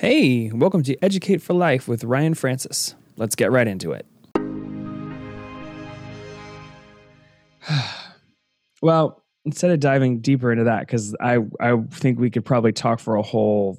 Hey, 0.00 0.52
welcome 0.52 0.84
to 0.84 0.96
Educate 1.02 1.42
for 1.42 1.54
Life 1.54 1.88
with 1.88 2.04
Ryan 2.04 2.34
Francis. 2.34 2.94
Let's 3.16 3.34
get 3.34 3.50
right 3.50 3.66
into 3.66 3.90
it. 3.90 4.06
well, 8.80 9.24
instead 9.44 9.72
of 9.72 9.80
diving 9.80 10.20
deeper 10.20 10.52
into 10.52 10.62
that, 10.64 10.86
because 10.86 11.16
I, 11.20 11.38
I 11.58 11.82
think 11.90 12.20
we 12.20 12.30
could 12.30 12.44
probably 12.44 12.70
talk 12.70 13.00
for 13.00 13.16
a 13.16 13.22
whole 13.22 13.76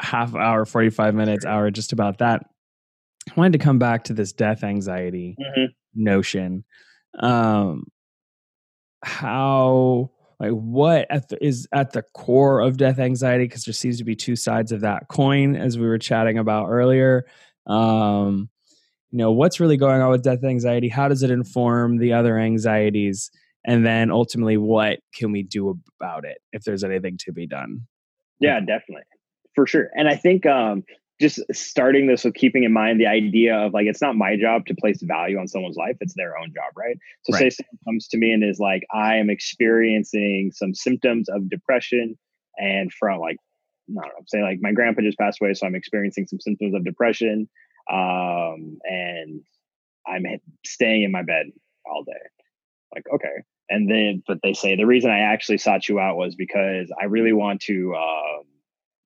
half 0.00 0.36
hour, 0.36 0.64
45 0.64 1.16
minutes, 1.16 1.44
hour 1.44 1.72
just 1.72 1.92
about 1.92 2.18
that. 2.18 2.46
I 3.28 3.32
wanted 3.34 3.54
to 3.54 3.64
come 3.64 3.80
back 3.80 4.04
to 4.04 4.12
this 4.12 4.32
death 4.32 4.62
anxiety 4.62 5.36
mm-hmm. 5.40 5.64
notion. 5.96 6.62
Um, 7.18 7.88
how 9.02 10.12
like 10.38 10.50
what 10.50 11.06
at 11.10 11.28
the, 11.28 11.44
is 11.44 11.66
at 11.72 11.92
the 11.92 12.02
core 12.14 12.60
of 12.60 12.76
death 12.76 12.98
anxiety? 12.98 13.44
Because 13.44 13.64
there 13.64 13.74
seems 13.74 13.98
to 13.98 14.04
be 14.04 14.14
two 14.14 14.36
sides 14.36 14.72
of 14.72 14.82
that 14.82 15.08
coin 15.08 15.56
as 15.56 15.78
we 15.78 15.86
were 15.86 15.98
chatting 15.98 16.38
about 16.38 16.68
earlier. 16.68 17.24
Um 17.66 18.48
you 19.10 19.18
know 19.18 19.32
what's 19.32 19.60
really 19.60 19.76
going 19.76 20.02
on 20.02 20.10
with 20.10 20.22
death 20.22 20.44
anxiety? 20.44 20.88
How 20.88 21.08
does 21.08 21.22
it 21.22 21.30
inform 21.30 21.98
the 21.98 22.12
other 22.12 22.38
anxieties? 22.38 23.30
And 23.64 23.84
then 23.84 24.10
ultimately 24.10 24.56
what 24.56 24.98
can 25.14 25.32
we 25.32 25.42
do 25.42 25.80
about 26.00 26.24
it 26.24 26.38
if 26.52 26.64
there's 26.64 26.84
anything 26.84 27.18
to 27.24 27.32
be 27.32 27.46
done? 27.46 27.82
Yeah 28.40 28.60
definitely. 28.60 29.04
For 29.54 29.66
sure. 29.66 29.90
And 29.94 30.08
i 30.08 30.14
think 30.16 30.44
um 30.44 30.84
just 31.20 31.40
starting 31.52 32.06
this 32.06 32.24
with 32.24 32.34
keeping 32.34 32.64
in 32.64 32.72
mind 32.72 33.00
the 33.00 33.06
idea 33.06 33.56
of 33.56 33.72
like 33.72 33.86
it's 33.86 34.02
not 34.02 34.16
my 34.16 34.36
job 34.36 34.66
to 34.66 34.74
place 34.74 35.00
value 35.02 35.38
on 35.38 35.48
someone's 35.48 35.76
life 35.76 35.96
it's 36.00 36.14
their 36.14 36.36
own 36.38 36.52
job 36.54 36.72
right 36.76 36.98
so 37.24 37.32
right. 37.32 37.40
say 37.40 37.50
someone 37.50 37.78
comes 37.84 38.08
to 38.08 38.18
me 38.18 38.32
and 38.32 38.44
is 38.44 38.58
like 38.58 38.82
i 38.92 39.16
am 39.16 39.30
experiencing 39.30 40.50
some 40.54 40.74
symptoms 40.74 41.28
of 41.28 41.48
depression 41.48 42.16
and 42.58 42.92
from 42.92 43.18
like 43.18 43.36
I 43.88 43.94
don't 43.94 44.04
know, 44.04 44.24
say 44.26 44.42
like 44.42 44.58
my 44.60 44.72
grandpa 44.72 45.02
just 45.02 45.18
passed 45.18 45.40
away, 45.40 45.54
so 45.54 45.66
I'm 45.66 45.74
experiencing 45.74 46.26
some 46.26 46.40
symptoms 46.40 46.74
of 46.74 46.84
depression, 46.84 47.48
um, 47.90 48.78
and 48.84 49.42
I'm 50.06 50.24
staying 50.64 51.04
in 51.04 51.12
my 51.12 51.22
bed 51.22 51.46
all 51.84 52.02
day. 52.02 52.12
Like, 52.94 53.04
okay, 53.14 53.42
and 53.70 53.88
then 53.88 54.22
but 54.26 54.38
they 54.42 54.54
say 54.54 54.76
the 54.76 54.86
reason 54.86 55.10
I 55.10 55.20
actually 55.20 55.58
sought 55.58 55.88
you 55.88 56.00
out 56.00 56.16
was 56.16 56.34
because 56.34 56.90
I 57.00 57.04
really 57.04 57.32
want 57.32 57.60
to, 57.62 57.94
um, 57.94 58.44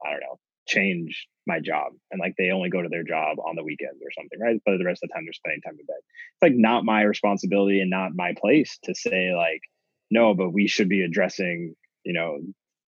I 0.05 0.11
don't 0.13 0.21
know, 0.21 0.39
change 0.67 1.27
my 1.51 1.61
job 1.61 1.93
and 2.11 2.21
like 2.21 2.35
they 2.39 2.51
only 2.51 2.71
go 2.71 2.81
to 2.81 2.89
their 2.89 3.05
job 3.05 3.39
on 3.41 3.57
the 3.57 3.65
weekends 3.65 4.01
or 4.03 4.11
something 4.17 4.39
right? 4.41 4.61
But 4.65 4.79
the 4.79 4.85
rest 4.85 5.03
of 5.03 5.09
the 5.09 5.15
time 5.15 5.25
they're 5.25 5.33
spending 5.33 5.61
time 5.63 5.77
in 5.79 5.87
bed. 5.87 5.97
It's 5.99 6.43
like 6.43 6.55
not 6.55 6.85
my 6.85 7.03
responsibility 7.03 7.81
and 7.81 7.91
not 7.91 8.15
my 8.15 8.35
place 8.41 8.79
to 8.85 8.95
say 8.95 9.35
like 9.35 9.63
no 10.11 10.35
but 10.35 10.51
we 10.51 10.67
should 10.67 10.89
be 10.89 11.03
addressing 11.03 11.75
you 12.05 12.13
know 12.13 12.39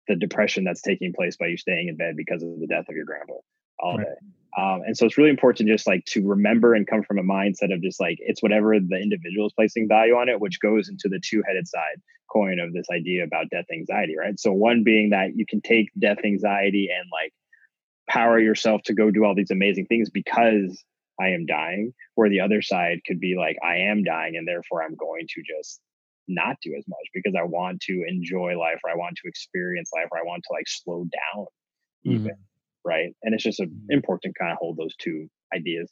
the 0.08 0.16
depression 0.16 0.64
that's 0.64 0.82
taking 0.82 1.12
place 1.12 1.36
by 1.36 1.46
you 1.46 1.56
staying 1.56 1.88
in 1.88 1.96
bed 1.96 2.14
because 2.16 2.42
of 2.42 2.60
the 2.60 2.66
death 2.66 2.88
of 2.88 2.96
your 2.96 3.04
grandpa 3.04 3.34
all 3.78 3.96
right. 3.96 4.06
day. 4.06 4.14
Um, 4.58 4.82
and 4.84 4.96
so 4.96 5.06
it's 5.06 5.16
really 5.16 5.30
important 5.30 5.68
just 5.68 5.86
like 5.86 6.04
to 6.06 6.26
remember 6.26 6.74
and 6.74 6.86
come 6.86 7.04
from 7.04 7.18
a 7.18 7.22
mindset 7.22 7.72
of 7.72 7.80
just 7.82 8.00
like 8.00 8.18
it's 8.20 8.42
whatever 8.42 8.74
the 8.80 8.96
individual 8.96 9.46
is 9.46 9.52
placing 9.52 9.86
value 9.88 10.14
on 10.14 10.28
it 10.28 10.40
which 10.40 10.58
goes 10.60 10.88
into 10.88 11.08
the 11.08 11.20
two-headed 11.24 11.68
side 11.68 12.02
coin 12.32 12.58
of 12.58 12.72
this 12.72 12.86
idea 12.92 13.22
about 13.22 13.48
death 13.50 13.66
anxiety 13.72 14.16
right? 14.18 14.38
So 14.38 14.52
one 14.52 14.82
being 14.82 15.10
that 15.10 15.36
you 15.36 15.46
can 15.46 15.60
take 15.60 15.90
death 15.98 16.18
anxiety 16.24 16.88
and 16.90 17.08
like 17.12 17.32
power 18.10 18.38
yourself 18.38 18.82
to 18.84 18.94
go 18.94 19.10
do 19.10 19.24
all 19.24 19.34
these 19.34 19.50
amazing 19.50 19.86
things 19.86 20.10
because 20.10 20.82
I 21.20 21.28
am 21.28 21.46
dying, 21.46 21.92
where 22.14 22.28
the 22.28 22.40
other 22.40 22.62
side 22.62 23.00
could 23.06 23.20
be 23.20 23.36
like, 23.38 23.56
I 23.64 23.90
am 23.90 24.02
dying, 24.02 24.36
and 24.36 24.48
therefore 24.48 24.82
I'm 24.82 24.96
going 24.96 25.26
to 25.28 25.42
just 25.42 25.80
not 26.26 26.56
do 26.62 26.74
as 26.76 26.84
much 26.88 27.08
because 27.12 27.34
I 27.38 27.44
want 27.44 27.80
to 27.82 28.04
enjoy 28.08 28.58
life 28.58 28.80
or 28.84 28.90
I 28.90 28.96
want 28.96 29.16
to 29.16 29.28
experience 29.28 29.90
life 29.94 30.08
or 30.10 30.18
I 30.18 30.22
want 30.22 30.42
to 30.44 30.52
like 30.52 30.66
slow 30.66 31.04
down 31.04 31.46
even. 32.04 32.22
Mm-hmm. 32.22 32.40
Right. 32.82 33.14
And 33.22 33.34
it's 33.34 33.44
just 33.44 33.60
a, 33.60 33.64
mm-hmm. 33.64 33.90
important 33.90 34.34
to 34.34 34.40
kind 34.40 34.52
of 34.52 34.58
hold 34.58 34.76
those 34.76 34.94
two 34.96 35.28
ideas. 35.54 35.90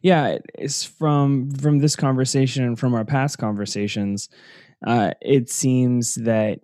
Yeah, 0.00 0.38
it's 0.54 0.84
from 0.84 1.50
from 1.50 1.78
this 1.78 1.96
conversation 1.96 2.64
and 2.64 2.78
from 2.78 2.94
our 2.94 3.04
past 3.04 3.38
conversations, 3.38 4.28
uh, 4.86 5.12
it 5.20 5.50
seems 5.50 6.14
that 6.16 6.60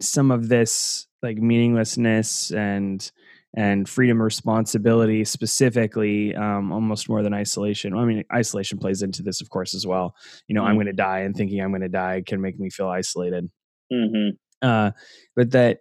some 0.00 0.30
of 0.30 0.48
this 0.48 1.06
like 1.22 1.38
meaninglessness 1.38 2.50
and 2.52 3.10
and 3.58 3.88
freedom 3.88 4.22
responsibility 4.22 5.24
specifically 5.24 6.32
um, 6.36 6.70
almost 6.70 7.08
more 7.08 7.24
than 7.24 7.34
isolation. 7.34 7.92
I 7.92 8.04
mean 8.04 8.22
isolation 8.32 8.78
plays 8.78 9.02
into 9.02 9.20
this 9.20 9.40
of 9.40 9.50
course 9.50 9.74
as 9.74 9.84
well. 9.84 10.14
You 10.46 10.54
know 10.54 10.60
mm-hmm. 10.60 10.68
i'm 10.68 10.76
going 10.76 10.86
to 10.86 10.92
die 10.92 11.20
and 11.20 11.34
thinking 11.34 11.60
i'm 11.60 11.70
going 11.70 11.82
to 11.82 11.88
die 11.88 12.22
can 12.24 12.40
make 12.40 12.58
me 12.58 12.70
feel 12.70 12.88
isolated. 12.88 13.50
Mm-hmm. 13.92 14.36
uh, 14.62 14.92
but 15.34 15.50
that 15.52 15.78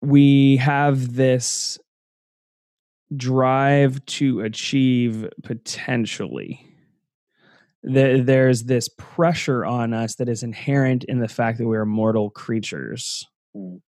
we 0.00 0.56
have 0.56 1.14
this 1.14 1.78
drive 3.16 4.04
to 4.06 4.40
achieve 4.40 5.28
potentially. 5.44 6.66
There's 7.82 8.64
this 8.64 8.88
pressure 8.88 9.64
on 9.64 9.92
us 9.92 10.14
that 10.16 10.28
is 10.28 10.42
inherent 10.42 11.04
in 11.04 11.20
the 11.20 11.28
fact 11.28 11.58
that 11.58 11.66
we're 11.66 11.84
mortal 11.84 12.30
creatures. 12.30 13.24
Mm 13.56 13.82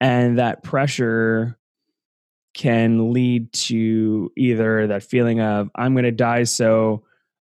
and 0.00 0.38
that 0.38 0.62
pressure 0.62 1.58
can 2.54 3.12
lead 3.12 3.52
to 3.52 4.32
either 4.36 4.86
that 4.86 5.02
feeling 5.02 5.40
of 5.40 5.70
i'm 5.74 5.94
going 5.94 6.04
to 6.04 6.10
die 6.10 6.42
so 6.42 7.02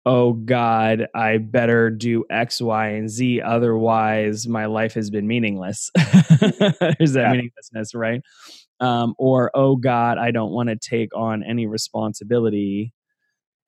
oh 0.04 0.32
god 0.32 1.06
i 1.14 1.38
better 1.38 1.90
do 1.90 2.24
x 2.28 2.60
y 2.60 2.88
and 2.88 3.08
z 3.08 3.40
otherwise 3.40 4.48
my 4.48 4.66
life 4.66 4.94
has 4.94 5.10
been 5.10 5.26
meaningless 5.26 5.90
there's 5.94 7.12
that 7.12 7.22
yeah. 7.22 7.32
meaninglessness 7.32 7.94
right 7.94 8.20
um, 8.80 9.14
or 9.16 9.50
oh 9.54 9.76
god 9.76 10.18
i 10.18 10.30
don't 10.30 10.52
want 10.52 10.68
to 10.68 10.76
take 10.76 11.14
on 11.14 11.42
any 11.44 11.66
responsibility 11.66 12.92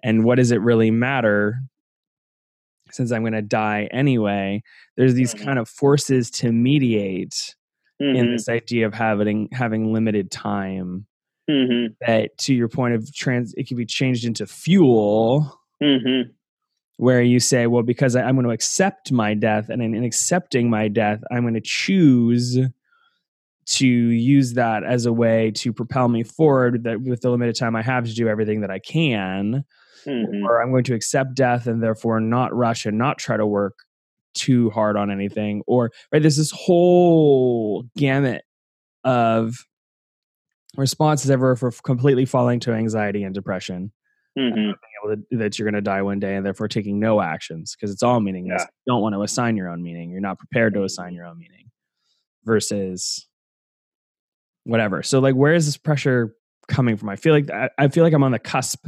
and 0.02 0.24
what 0.24 0.36
does 0.36 0.50
it 0.50 0.60
really 0.60 0.90
matter 0.90 1.60
since 2.90 3.12
i'm 3.12 3.22
going 3.22 3.32
to 3.32 3.42
die 3.42 3.88
anyway 3.92 4.60
there's 4.96 5.14
these 5.14 5.34
mm-hmm. 5.34 5.44
kind 5.44 5.58
of 5.58 5.68
forces 5.68 6.30
to 6.30 6.50
mediate 6.50 7.54
mm-hmm. 8.00 8.16
in 8.16 8.32
this 8.32 8.48
idea 8.48 8.86
of 8.86 8.94
having 8.94 9.48
having 9.52 9.92
limited 9.92 10.30
time. 10.30 11.06
Mm-hmm. 11.50 11.94
That 12.06 12.36
to 12.38 12.54
your 12.54 12.68
point 12.68 12.94
of 12.94 13.14
trans, 13.14 13.54
it 13.56 13.66
can 13.66 13.76
be 13.76 13.86
changed 13.86 14.24
into 14.24 14.46
fuel. 14.46 15.58
Mm-hmm. 15.82 16.30
Where 16.96 17.22
you 17.22 17.38
say, 17.38 17.68
well, 17.68 17.84
because 17.84 18.16
I, 18.16 18.28
am 18.28 18.34
going 18.34 18.44
to 18.44 18.50
accept 18.50 19.12
my 19.12 19.32
death, 19.32 19.68
and 19.68 19.80
in, 19.80 19.94
in 19.94 20.02
accepting 20.02 20.68
my 20.68 20.88
death, 20.88 21.20
I'm 21.30 21.42
going 21.42 21.54
to 21.54 21.60
choose 21.60 22.58
to 23.66 23.86
use 23.86 24.54
that 24.54 24.82
as 24.82 25.06
a 25.06 25.12
way 25.12 25.52
to 25.52 25.72
propel 25.72 26.08
me 26.08 26.24
forward 26.24 26.84
that 26.84 27.00
with 27.02 27.20
the 27.20 27.30
limited 27.30 27.54
time 27.54 27.76
I 27.76 27.82
have 27.82 28.06
to 28.06 28.14
do 28.14 28.26
everything 28.26 28.62
that 28.62 28.70
I 28.70 28.78
can. 28.78 29.64
Mm-hmm. 30.06 30.46
Or 30.46 30.62
I'm 30.62 30.70
going 30.70 30.84
to 30.84 30.94
accept 30.94 31.34
death 31.34 31.66
and 31.66 31.82
therefore 31.82 32.18
not 32.18 32.54
rush 32.54 32.86
and 32.86 32.96
not 32.96 33.18
try 33.18 33.36
to 33.36 33.46
work 33.46 33.84
too 34.38 34.70
hard 34.70 34.96
on 34.96 35.10
anything 35.10 35.62
or 35.66 35.90
right 36.12 36.22
there's 36.22 36.36
this 36.36 36.50
whole 36.50 37.84
gamut 37.96 38.44
of 39.04 39.66
responses 40.76 41.30
ever 41.30 41.56
for 41.56 41.70
completely 41.82 42.24
falling 42.24 42.60
to 42.60 42.72
anxiety 42.72 43.24
and 43.24 43.34
depression 43.34 43.92
mm-hmm. 44.38 44.70
to, 45.10 45.38
that 45.38 45.58
you're 45.58 45.66
going 45.66 45.74
to 45.74 45.80
die 45.80 46.02
one 46.02 46.18
day 46.18 46.36
and 46.36 46.44
therefore 46.46 46.68
taking 46.68 46.98
no 47.00 47.20
actions 47.20 47.74
because 47.74 47.90
it's 47.90 48.02
all 48.02 48.20
meaningless 48.20 48.62
yeah. 48.62 48.66
you 48.86 48.92
don't 48.92 49.02
want 49.02 49.14
to 49.14 49.22
assign 49.22 49.56
your 49.56 49.68
own 49.68 49.82
meaning 49.82 50.10
you're 50.10 50.20
not 50.20 50.38
prepared 50.38 50.74
to 50.74 50.84
assign 50.84 51.14
your 51.14 51.26
own 51.26 51.38
meaning 51.38 51.70
versus 52.44 53.26
whatever 54.64 55.02
so 55.02 55.18
like 55.18 55.34
where 55.34 55.54
is 55.54 55.66
this 55.66 55.76
pressure 55.76 56.34
coming 56.68 56.96
from 56.96 57.08
i 57.08 57.16
feel 57.16 57.32
like 57.32 57.50
I, 57.50 57.70
I 57.78 57.88
feel 57.88 58.04
like 58.04 58.12
i'm 58.12 58.22
on 58.22 58.32
the 58.32 58.38
cusp 58.38 58.86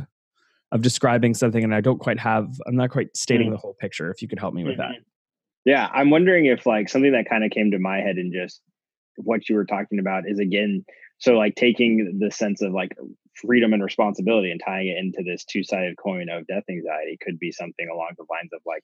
of 0.72 0.82
describing 0.82 1.34
something 1.34 1.64
and 1.64 1.74
i 1.74 1.80
don't 1.80 1.98
quite 1.98 2.20
have 2.20 2.48
i'm 2.66 2.76
not 2.76 2.90
quite 2.90 3.16
stating 3.16 3.46
mm-hmm. 3.46 3.54
the 3.54 3.58
whole 3.58 3.74
picture 3.80 4.10
if 4.10 4.22
you 4.22 4.28
could 4.28 4.38
help 4.38 4.54
me 4.54 4.64
with 4.64 4.74
mm-hmm. 4.74 4.92
that 4.92 5.09
yeah, 5.64 5.88
I'm 5.92 6.10
wondering 6.10 6.46
if 6.46 6.66
like 6.66 6.88
something 6.88 7.12
that 7.12 7.28
kind 7.28 7.44
of 7.44 7.50
came 7.50 7.72
to 7.72 7.78
my 7.78 7.98
head 7.98 8.16
and 8.16 8.32
just 8.32 8.60
what 9.16 9.48
you 9.48 9.56
were 9.56 9.66
talking 9.66 9.98
about 9.98 10.24
is 10.26 10.38
again, 10.38 10.84
so 11.18 11.34
like 11.34 11.54
taking 11.54 12.18
the 12.18 12.30
sense 12.30 12.62
of 12.62 12.72
like 12.72 12.96
freedom 13.34 13.72
and 13.72 13.82
responsibility 13.82 14.50
and 14.50 14.60
tying 14.64 14.88
it 14.88 14.98
into 14.98 15.22
this 15.22 15.44
two-sided 15.44 15.96
coin 15.96 16.28
of 16.30 16.46
death 16.46 16.64
anxiety 16.70 17.18
could 17.20 17.38
be 17.38 17.52
something 17.52 17.88
along 17.92 18.10
the 18.16 18.24
lines 18.30 18.50
of 18.52 18.60
like 18.64 18.82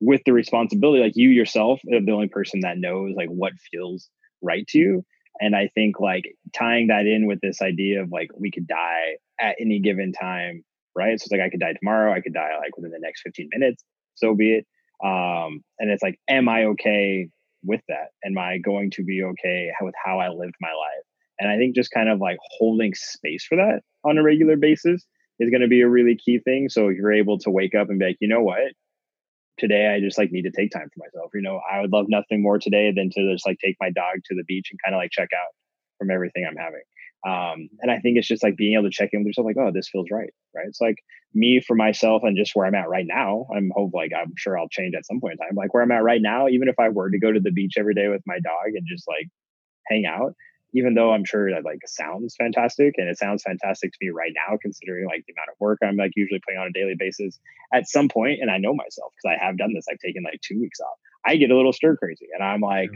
with 0.00 0.22
the 0.24 0.32
responsibility, 0.32 1.02
like 1.02 1.16
you 1.16 1.28
yourself 1.28 1.80
are 1.92 2.00
the 2.00 2.12
only 2.12 2.28
person 2.28 2.60
that 2.60 2.78
knows 2.78 3.14
like 3.14 3.28
what 3.28 3.52
feels 3.70 4.08
right 4.40 4.66
to 4.68 4.78
you. 4.78 5.04
And 5.40 5.54
I 5.54 5.70
think 5.74 6.00
like 6.00 6.34
tying 6.54 6.88
that 6.88 7.06
in 7.06 7.26
with 7.26 7.40
this 7.40 7.60
idea 7.60 8.02
of 8.02 8.10
like 8.10 8.30
we 8.38 8.50
could 8.50 8.66
die 8.66 9.16
at 9.38 9.56
any 9.60 9.80
given 9.80 10.12
time, 10.12 10.64
right? 10.96 11.18
So 11.20 11.24
it's 11.24 11.32
like 11.32 11.40
I 11.42 11.50
could 11.50 11.60
die 11.60 11.74
tomorrow, 11.78 12.12
I 12.12 12.20
could 12.20 12.34
die 12.34 12.56
like 12.58 12.76
within 12.76 12.90
the 12.90 12.98
next 13.00 13.22
15 13.22 13.50
minutes, 13.52 13.84
so 14.14 14.34
be 14.34 14.54
it 14.54 14.66
um, 15.04 15.62
and 15.78 15.90
it's 15.90 16.02
like, 16.02 16.18
am 16.28 16.48
I 16.48 16.64
okay 16.66 17.28
with 17.62 17.80
that? 17.88 18.08
Am 18.24 18.38
I 18.38 18.58
going 18.58 18.90
to 18.92 19.04
be 19.04 19.22
okay 19.22 19.70
with 19.80 19.94
how 20.02 20.18
I 20.18 20.28
lived 20.28 20.54
my 20.60 20.68
life? 20.68 21.04
And 21.38 21.50
I 21.50 21.56
think 21.56 21.74
just 21.74 21.90
kind 21.90 22.08
of 22.08 22.20
like 22.20 22.38
holding 22.58 22.94
space 22.94 23.46
for 23.48 23.56
that 23.56 23.80
on 24.04 24.18
a 24.18 24.22
regular 24.22 24.56
basis 24.56 25.06
is 25.38 25.50
going 25.50 25.62
to 25.62 25.68
be 25.68 25.80
a 25.80 25.88
really 25.88 26.16
key 26.16 26.38
thing. 26.38 26.68
So 26.68 26.90
you're 26.90 27.12
able 27.12 27.38
to 27.38 27.50
wake 27.50 27.74
up 27.74 27.88
and 27.88 27.98
be 27.98 28.06
like, 28.06 28.18
you 28.20 28.28
know 28.28 28.42
what? 28.42 28.72
Today 29.58 29.94
I 29.94 30.00
just 30.00 30.18
like 30.18 30.32
need 30.32 30.42
to 30.42 30.50
take 30.50 30.70
time 30.70 30.88
for 30.92 30.98
myself. 30.98 31.30
You 31.34 31.42
know, 31.42 31.60
I 31.70 31.80
would 31.80 31.92
love 31.92 32.06
nothing 32.08 32.42
more 32.42 32.58
today 32.58 32.92
than 32.94 33.10
to 33.10 33.32
just 33.32 33.46
like 33.46 33.58
take 33.58 33.76
my 33.80 33.90
dog 33.90 34.16
to 34.26 34.34
the 34.34 34.44
beach 34.46 34.68
and 34.70 34.78
kind 34.84 34.94
of 34.94 34.98
like 34.98 35.10
check 35.10 35.28
out 35.34 35.52
from 35.98 36.10
everything 36.10 36.46
I'm 36.46 36.56
having. 36.56 36.82
Um, 37.26 37.68
and 37.80 37.90
I 37.90 37.98
think 37.98 38.16
it's 38.16 38.28
just 38.28 38.42
like 38.42 38.56
being 38.56 38.74
able 38.74 38.84
to 38.84 38.90
check 38.90 39.10
in 39.12 39.20
with 39.20 39.26
yourself, 39.26 39.44
like, 39.44 39.58
oh, 39.58 39.70
this 39.72 39.88
feels 39.88 40.06
right, 40.10 40.32
right? 40.54 40.66
It's 40.66 40.80
like 40.80 40.96
me 41.34 41.60
for 41.60 41.76
myself 41.76 42.22
and 42.24 42.36
just 42.36 42.52
where 42.54 42.66
I'm 42.66 42.74
at 42.74 42.88
right 42.88 43.04
now. 43.06 43.46
I'm 43.54 43.70
hope 43.74 43.92
like 43.94 44.12
I'm 44.16 44.32
sure 44.36 44.58
I'll 44.58 44.68
change 44.68 44.94
at 44.94 45.06
some 45.06 45.20
point 45.20 45.34
in 45.34 45.38
time. 45.38 45.54
Like 45.54 45.74
where 45.74 45.82
I'm 45.82 45.92
at 45.92 46.02
right 46.02 46.22
now, 46.22 46.48
even 46.48 46.68
if 46.68 46.78
I 46.78 46.88
were 46.88 47.10
to 47.10 47.18
go 47.18 47.30
to 47.30 47.40
the 47.40 47.52
beach 47.52 47.74
every 47.78 47.94
day 47.94 48.08
with 48.08 48.22
my 48.26 48.40
dog 48.40 48.74
and 48.74 48.86
just 48.88 49.06
like 49.06 49.28
hang 49.86 50.06
out, 50.06 50.34
even 50.72 50.94
though 50.94 51.12
I'm 51.12 51.24
sure 51.24 51.50
that 51.50 51.64
like 51.64 51.80
sounds 51.86 52.36
fantastic 52.36 52.94
and 52.96 53.08
it 53.08 53.18
sounds 53.18 53.42
fantastic 53.42 53.92
to 53.92 53.98
me 54.00 54.10
right 54.10 54.32
now, 54.34 54.56
considering 54.60 55.06
like 55.06 55.24
the 55.26 55.34
amount 55.34 55.50
of 55.50 55.60
work 55.60 55.78
I'm 55.82 55.96
like 55.96 56.12
usually 56.16 56.40
putting 56.44 56.58
on 56.58 56.68
a 56.68 56.72
daily 56.72 56.94
basis. 56.98 57.38
At 57.72 57.88
some 57.88 58.08
point, 58.08 58.40
and 58.40 58.50
I 58.50 58.58
know 58.58 58.74
myself 58.74 59.12
because 59.12 59.36
I 59.36 59.44
have 59.44 59.58
done 59.58 59.74
this. 59.74 59.86
I've 59.90 59.98
taken 59.98 60.22
like 60.24 60.40
two 60.40 60.58
weeks 60.58 60.80
off. 60.80 60.98
I 61.24 61.36
get 61.36 61.50
a 61.50 61.56
little 61.56 61.72
stir 61.72 61.96
crazy, 61.96 62.28
and 62.34 62.42
I'm 62.42 62.60
like, 62.60 62.90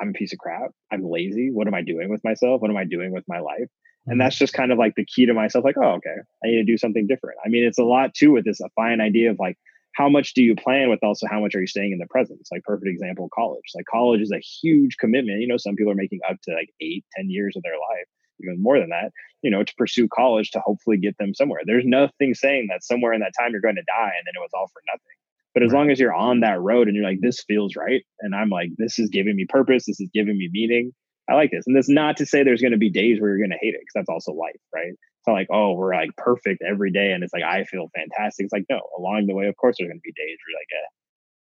I'm 0.00 0.10
a 0.10 0.12
piece 0.12 0.32
of 0.32 0.38
crap. 0.38 0.70
I'm 0.90 1.04
lazy. 1.04 1.50
What 1.50 1.66
am 1.66 1.74
I 1.74 1.82
doing 1.82 2.08
with 2.08 2.24
myself? 2.24 2.60
What 2.60 2.70
am 2.70 2.76
I 2.76 2.84
doing 2.84 3.12
with 3.12 3.24
my 3.28 3.40
life? 3.40 3.58
And 4.06 4.14
mm-hmm. 4.14 4.18
that's 4.18 4.36
just 4.36 4.52
kind 4.52 4.72
of 4.72 4.78
like 4.78 4.94
the 4.96 5.04
key 5.04 5.26
to 5.26 5.34
myself. 5.34 5.64
Like, 5.64 5.76
oh, 5.76 5.92
okay, 5.96 6.16
I 6.44 6.48
need 6.48 6.56
to 6.56 6.64
do 6.64 6.78
something 6.78 7.06
different. 7.06 7.38
I 7.44 7.48
mean, 7.48 7.64
it's 7.64 7.78
a 7.78 7.84
lot 7.84 8.14
too 8.14 8.32
with 8.32 8.44
this 8.44 8.60
a 8.60 8.68
fine 8.76 9.00
idea 9.00 9.30
of 9.30 9.38
like 9.38 9.58
how 9.92 10.08
much 10.08 10.34
do 10.34 10.42
you 10.42 10.54
plan 10.54 10.88
with 10.88 11.00
also 11.02 11.26
how 11.26 11.40
much 11.40 11.54
are 11.54 11.60
you 11.60 11.66
staying 11.66 11.92
in 11.92 11.98
the 11.98 12.06
present 12.06 12.38
it's 12.40 12.52
like 12.52 12.62
perfect 12.62 12.88
example 12.88 13.28
college 13.34 13.64
like 13.74 13.84
college 13.90 14.20
is 14.20 14.32
a 14.32 14.38
huge 14.38 14.96
commitment 14.98 15.40
you 15.40 15.48
know 15.48 15.56
some 15.56 15.74
people 15.74 15.92
are 15.92 15.96
making 15.96 16.20
up 16.28 16.36
to 16.42 16.52
like 16.54 16.70
eight 16.80 17.04
ten 17.16 17.28
years 17.28 17.56
of 17.56 17.62
their 17.62 17.74
life 17.74 18.06
even 18.42 18.62
more 18.62 18.78
than 18.78 18.90
that 18.90 19.12
you 19.42 19.50
know 19.50 19.62
to 19.64 19.74
pursue 19.76 20.08
college 20.08 20.50
to 20.50 20.60
hopefully 20.60 20.96
get 20.96 21.16
them 21.18 21.34
somewhere 21.34 21.60
there's 21.64 21.84
nothing 21.84 22.34
saying 22.34 22.68
that 22.70 22.84
somewhere 22.84 23.12
in 23.12 23.20
that 23.20 23.32
time 23.38 23.52
you're 23.52 23.60
going 23.60 23.74
to 23.74 23.82
die 23.82 24.12
and 24.16 24.26
then 24.26 24.34
it 24.36 24.40
was 24.40 24.50
all 24.54 24.68
for 24.72 24.82
nothing 24.86 25.19
but 25.54 25.62
as 25.62 25.72
right. 25.72 25.78
long 25.78 25.90
as 25.90 25.98
you're 25.98 26.14
on 26.14 26.40
that 26.40 26.60
road 26.60 26.88
and 26.88 26.96
you're 26.96 27.04
like 27.04 27.20
this 27.20 27.42
feels 27.46 27.76
right 27.76 28.02
and 28.20 28.34
i'm 28.34 28.50
like 28.50 28.70
this 28.78 28.98
is 28.98 29.08
giving 29.10 29.36
me 29.36 29.46
purpose 29.48 29.84
this 29.86 30.00
is 30.00 30.10
giving 30.12 30.36
me 30.36 30.48
meaning 30.52 30.92
i 31.28 31.34
like 31.34 31.50
this 31.50 31.64
and 31.66 31.76
that's 31.76 31.88
not 31.88 32.16
to 32.16 32.26
say 32.26 32.42
there's 32.42 32.62
going 32.62 32.72
to 32.72 32.78
be 32.78 32.90
days 32.90 33.20
where 33.20 33.30
you're 33.30 33.46
going 33.46 33.50
to 33.50 33.58
hate 33.60 33.74
it 33.74 33.80
because 33.80 33.94
that's 33.94 34.08
also 34.08 34.32
life 34.32 34.60
right 34.74 34.94
it's 35.20 35.28
not 35.28 35.34
like, 35.34 35.48
oh, 35.52 35.74
we're 35.74 35.94
like 35.94 36.16
perfect 36.16 36.62
every 36.66 36.90
day 36.90 37.12
and 37.12 37.22
it's 37.22 37.32
like 37.34 37.42
I 37.42 37.64
feel 37.64 37.90
fantastic. 37.94 38.44
It's 38.44 38.52
like, 38.54 38.64
no, 38.70 38.80
along 38.96 39.26
the 39.26 39.34
way, 39.34 39.48
of 39.48 39.56
course, 39.56 39.76
there's 39.78 39.88
gonna 39.88 40.00
be 40.02 40.12
days 40.12 40.38
where 40.46 40.58
like, 40.58 40.68
eh. 40.72 40.88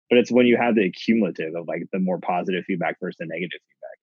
But 0.09 0.17
it's 0.17 0.31
when 0.31 0.47
you 0.47 0.57
have 0.57 0.73
the 0.73 0.91
cumulative 0.91 1.53
of 1.55 1.67
like 1.67 1.83
the 1.93 1.99
more 1.99 2.17
positive 2.17 2.63
feedback 2.65 2.97
versus 2.99 3.17
the 3.19 3.27
negative 3.27 3.59
feedback. 3.61 3.97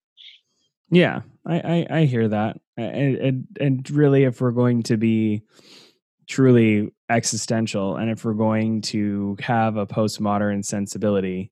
Yeah, 0.89 1.23
I 1.45 1.87
I, 1.91 1.99
I 1.99 2.05
hear 2.05 2.29
that, 2.29 2.61
and, 2.77 3.17
and 3.17 3.47
and 3.61 3.91
really, 3.91 4.23
if 4.23 4.41
we're 4.41 4.53
going 4.53 4.85
to 4.85 4.97
be 4.97 5.43
truly 6.29 6.93
existential, 7.09 7.97
and 7.97 8.11
if 8.11 8.25
we're 8.25 8.35
going 8.35 8.83
to 8.83 9.37
have 9.41 9.77
a 9.77 9.87
postmodern 9.87 10.65
sensibility, 10.65 11.51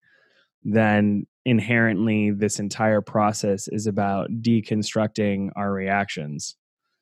then 0.63 1.27
inherently 1.45 2.31
this 2.31 2.59
entire 2.59 3.01
process 3.01 3.69
is 3.69 3.87
about 3.87 4.31
deconstructing 4.43 5.51
our 5.57 5.73
reactions 5.73 6.57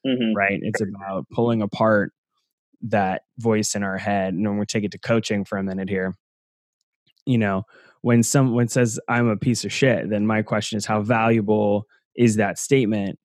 mm-hmm. 0.06 0.36
right? 0.36 0.58
It's 0.62 0.80
about 0.80 1.26
pulling 1.30 1.62
apart 1.62 2.12
that 2.82 3.22
voice 3.38 3.74
in 3.74 3.82
our 3.82 3.98
head. 3.98 4.34
And 4.34 4.46
when 4.46 4.58
we 4.58 4.66
take 4.66 4.84
it 4.84 4.92
to 4.92 4.98
coaching 4.98 5.44
for 5.44 5.58
a 5.58 5.62
minute 5.62 5.88
here, 5.88 6.16
you 7.24 7.38
know, 7.38 7.62
when 8.00 8.22
someone 8.22 8.68
says 8.68 8.98
I'm 9.08 9.28
a 9.28 9.36
piece 9.36 9.64
of 9.64 9.72
shit, 9.72 10.10
then 10.10 10.26
my 10.26 10.42
question 10.42 10.76
is 10.76 10.86
how 10.86 11.02
valuable 11.02 11.86
is 12.16 12.36
that 12.36 12.58
statement? 12.58 13.18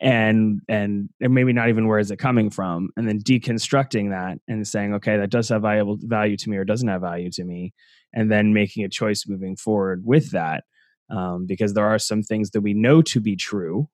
And 0.00 0.60
and 0.68 1.08
and 1.20 1.34
maybe 1.34 1.52
not 1.52 1.68
even 1.68 1.86
where 1.88 1.98
is 1.98 2.10
it 2.10 2.18
coming 2.18 2.50
from, 2.50 2.90
and 2.96 3.08
then 3.08 3.20
deconstructing 3.20 4.10
that 4.10 4.38
and 4.46 4.66
saying, 4.66 4.94
okay, 4.94 5.16
that 5.16 5.30
does 5.30 5.48
have 5.48 5.62
valuable 5.62 5.98
value 6.00 6.36
to 6.36 6.50
me 6.50 6.56
or 6.58 6.64
doesn't 6.64 6.88
have 6.88 7.00
value 7.00 7.30
to 7.32 7.44
me, 7.44 7.72
and 8.12 8.30
then 8.30 8.52
making 8.52 8.84
a 8.84 8.88
choice 8.88 9.24
moving 9.26 9.56
forward 9.56 10.02
with 10.04 10.32
that, 10.32 10.64
um, 11.10 11.46
because 11.46 11.72
there 11.72 11.86
are 11.86 11.98
some 11.98 12.22
things 12.22 12.50
that 12.50 12.60
we 12.60 12.74
know 12.74 13.00
to 13.02 13.20
be 13.20 13.36
true, 13.36 13.88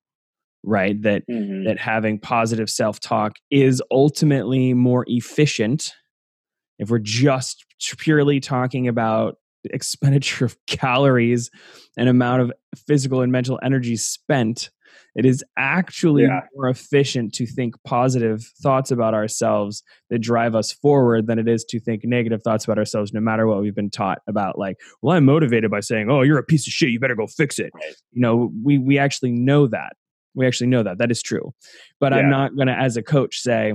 right 0.65 1.01
that 1.03 1.23
mm-hmm. 1.31 1.65
that 1.65 1.79
having 1.79 2.19
positive 2.19 2.69
self-talk 2.69 3.37
is 3.51 3.83
ultimately 3.91 4.75
more 4.75 5.05
efficient 5.09 5.95
if 6.79 6.91
we're 6.91 6.99
just 6.99 7.65
purely 7.99 8.41
talking 8.41 8.89
about 8.89 9.37
expenditure 9.65 10.45
of 10.45 10.57
calories 10.67 11.51
and 11.97 12.09
amount 12.09 12.43
of 12.43 12.53
physical 12.77 13.21
and 13.23 13.31
mental 13.31 13.59
energy 13.63 13.97
spent 13.97 14.71
it 15.15 15.27
is 15.27 15.45
actually 15.57 16.23
yeah. 16.23 16.41
more 16.55 16.69
efficient 16.69 17.35
to 17.35 17.47
think 17.47 17.75
positive 17.85 18.43
thoughts 18.63 18.91
about 18.91 19.15
ourselves 19.15 19.83
that 20.11 20.21
drive 20.21 20.55
us 20.55 20.73
forward 20.73 21.27
than 21.27 21.39
it 21.39 21.49
is 21.49 21.65
to 21.65 21.79
think 21.79 22.03
negative 22.05 22.43
thoughts 22.43 22.65
about 22.65 22.79
ourselves 22.79 23.13
no 23.13 23.21
matter 23.21 23.47
what 23.47 23.61
we've 23.61 23.75
been 23.75 23.91
taught 23.91 24.19
about 24.27 24.59
like 24.59 24.77
well 25.03 25.17
i'm 25.17 25.25
motivated 25.25 25.71
by 25.71 25.81
saying 25.81 26.11
oh 26.11 26.23
you're 26.23 26.39
a 26.39 26.45
piece 26.45 26.67
of 26.67 26.73
shit 26.73 26.91
you 26.91 27.01
better 27.01 27.15
go 27.15 27.27
fix 27.27 27.59
it 27.59 27.71
right. 27.75 27.95
you 28.13 28.21
know 28.21 28.53
we 28.65 28.79
we 28.79 28.99
actually 28.99 29.33
know 29.33 29.67
that 29.67 29.93
we 30.35 30.47
actually 30.47 30.69
know 30.69 30.83
that. 30.83 30.99
That 30.99 31.11
is 31.11 31.23
true. 31.23 31.55
But 32.01 32.13
yeah. 32.13 32.19
I'm 32.19 32.31
not 32.31 32.57
going 32.57 32.69
to, 32.69 32.75
as 32.75 32.97
a 32.97 33.03
coach, 33.03 33.41
say, 33.41 33.75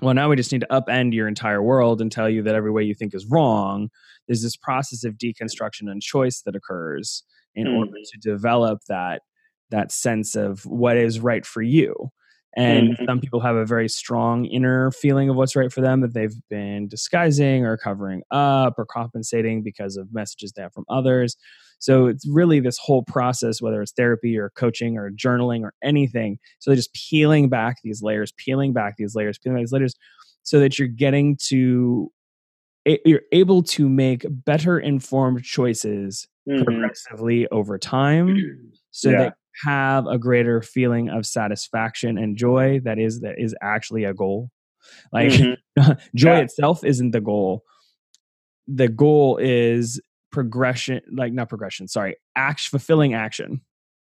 well, 0.00 0.14
now 0.14 0.28
we 0.28 0.36
just 0.36 0.52
need 0.52 0.62
to 0.62 0.66
upend 0.70 1.12
your 1.12 1.28
entire 1.28 1.62
world 1.62 2.00
and 2.00 2.10
tell 2.10 2.28
you 2.28 2.42
that 2.42 2.54
every 2.54 2.70
way 2.70 2.82
you 2.82 2.94
think 2.94 3.14
is 3.14 3.26
wrong. 3.26 3.90
There's 4.26 4.42
this 4.42 4.56
process 4.56 5.04
of 5.04 5.14
deconstruction 5.14 5.90
and 5.90 6.00
choice 6.00 6.42
that 6.42 6.56
occurs 6.56 7.24
in 7.54 7.66
mm. 7.66 7.76
order 7.76 7.92
to 7.92 8.18
develop 8.18 8.80
that 8.88 9.22
that 9.72 9.92
sense 9.92 10.36
of 10.36 10.64
what 10.64 10.96
is 10.96 11.20
right 11.20 11.44
for 11.44 11.62
you. 11.62 12.10
And 12.54 12.90
mm-hmm. 12.90 13.04
some 13.06 13.20
people 13.20 13.40
have 13.40 13.56
a 13.56 13.64
very 13.64 13.88
strong 13.88 14.44
inner 14.44 14.90
feeling 14.90 15.30
of 15.30 15.36
what's 15.36 15.56
right 15.56 15.72
for 15.72 15.80
them 15.80 16.02
that 16.02 16.12
they've 16.12 16.34
been 16.50 16.86
disguising 16.86 17.64
or 17.64 17.76
covering 17.78 18.22
up 18.30 18.74
or 18.78 18.84
compensating 18.84 19.62
because 19.62 19.96
of 19.96 20.12
messages 20.12 20.52
they 20.52 20.62
have 20.62 20.74
from 20.74 20.84
others. 20.90 21.36
So 21.78 22.06
it's 22.06 22.28
really 22.28 22.60
this 22.60 22.78
whole 22.78 23.02
process, 23.02 23.62
whether 23.62 23.80
it's 23.80 23.92
therapy 23.92 24.38
or 24.38 24.50
coaching 24.50 24.98
or 24.98 25.10
journaling 25.10 25.62
or 25.62 25.72
anything. 25.82 26.38
So 26.58 26.70
they're 26.70 26.76
just 26.76 26.94
peeling 26.94 27.48
back 27.48 27.78
these 27.82 28.02
layers, 28.02 28.32
peeling 28.36 28.72
back 28.72 28.96
these 28.98 29.14
layers, 29.14 29.38
peeling 29.38 29.56
back 29.56 29.62
these 29.62 29.72
layers, 29.72 29.94
so 30.42 30.60
that 30.60 30.78
you're 30.78 30.88
getting 30.88 31.36
to 31.48 32.12
you're 32.84 33.22
able 33.30 33.62
to 33.62 33.88
make 33.88 34.26
better 34.28 34.78
informed 34.78 35.44
choices 35.44 36.26
mm-hmm. 36.48 36.64
progressively 36.64 37.46
over 37.48 37.78
time 37.78 38.36
so 38.90 39.10
yeah. 39.10 39.18
that 39.18 39.34
have 39.64 40.06
a 40.06 40.18
greater 40.18 40.62
feeling 40.62 41.08
of 41.08 41.26
satisfaction 41.26 42.18
and 42.18 42.36
joy 42.36 42.80
that 42.84 42.98
is 42.98 43.20
that 43.20 43.34
is 43.38 43.54
actually 43.62 44.04
a 44.04 44.14
goal 44.14 44.50
like 45.12 45.30
mm-hmm. 45.30 45.92
joy 46.14 46.32
yeah. 46.32 46.40
itself 46.40 46.84
isn't 46.84 47.10
the 47.10 47.20
goal 47.20 47.62
the 48.66 48.88
goal 48.88 49.38
is 49.38 50.00
progression, 50.32 51.00
like 51.12 51.32
not 51.32 51.48
progression, 51.48 51.86
sorry, 51.86 52.16
act 52.36 52.62
fulfilling 52.62 53.14
action. 53.14 53.60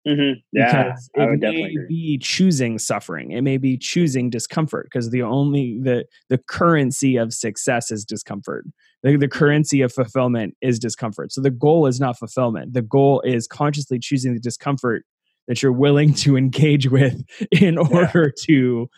Mm-hmm. 0.07 0.41
Yeah, 0.53 0.85
because 0.85 1.11
it 1.15 1.41
may 1.41 1.77
be 1.89 2.19
choosing 2.19 2.79
suffering. 2.79 3.33
It 3.33 3.43
may 3.43 3.59
be 3.59 3.77
choosing 3.77 4.31
discomfort 4.31 4.87
because 4.91 5.11
the 5.11 5.23
only 5.23 5.79
the 5.83 6.07
the 6.29 6.39
currency 6.39 7.17
of 7.17 7.35
success 7.35 7.91
is 7.91 8.05
discomfort. 8.05 8.65
The, 9.03 9.17
the 9.17 9.29
currency 9.29 9.83
of 9.83 9.93
fulfillment 9.93 10.57
is 10.63 10.79
discomfort. 10.79 11.33
So 11.33 11.41
the 11.41 11.51
goal 11.51 11.87
is 11.87 12.01
not 12.01 12.19
fulfillment. 12.19 12.75
The 12.75 12.83
goal 12.83 13.21
is 13.23 13.47
consciously 13.47 13.99
choosing 13.99 14.35
the 14.35 14.41
discomfort 14.41 15.05
that 15.49 15.63
you're 15.63 15.73
willing 15.73 16.15
to 16.15 16.37
engage 16.37 16.89
with 16.89 17.25
in 17.51 17.77
order 17.79 18.33
yeah. 18.37 18.45
to 18.47 18.89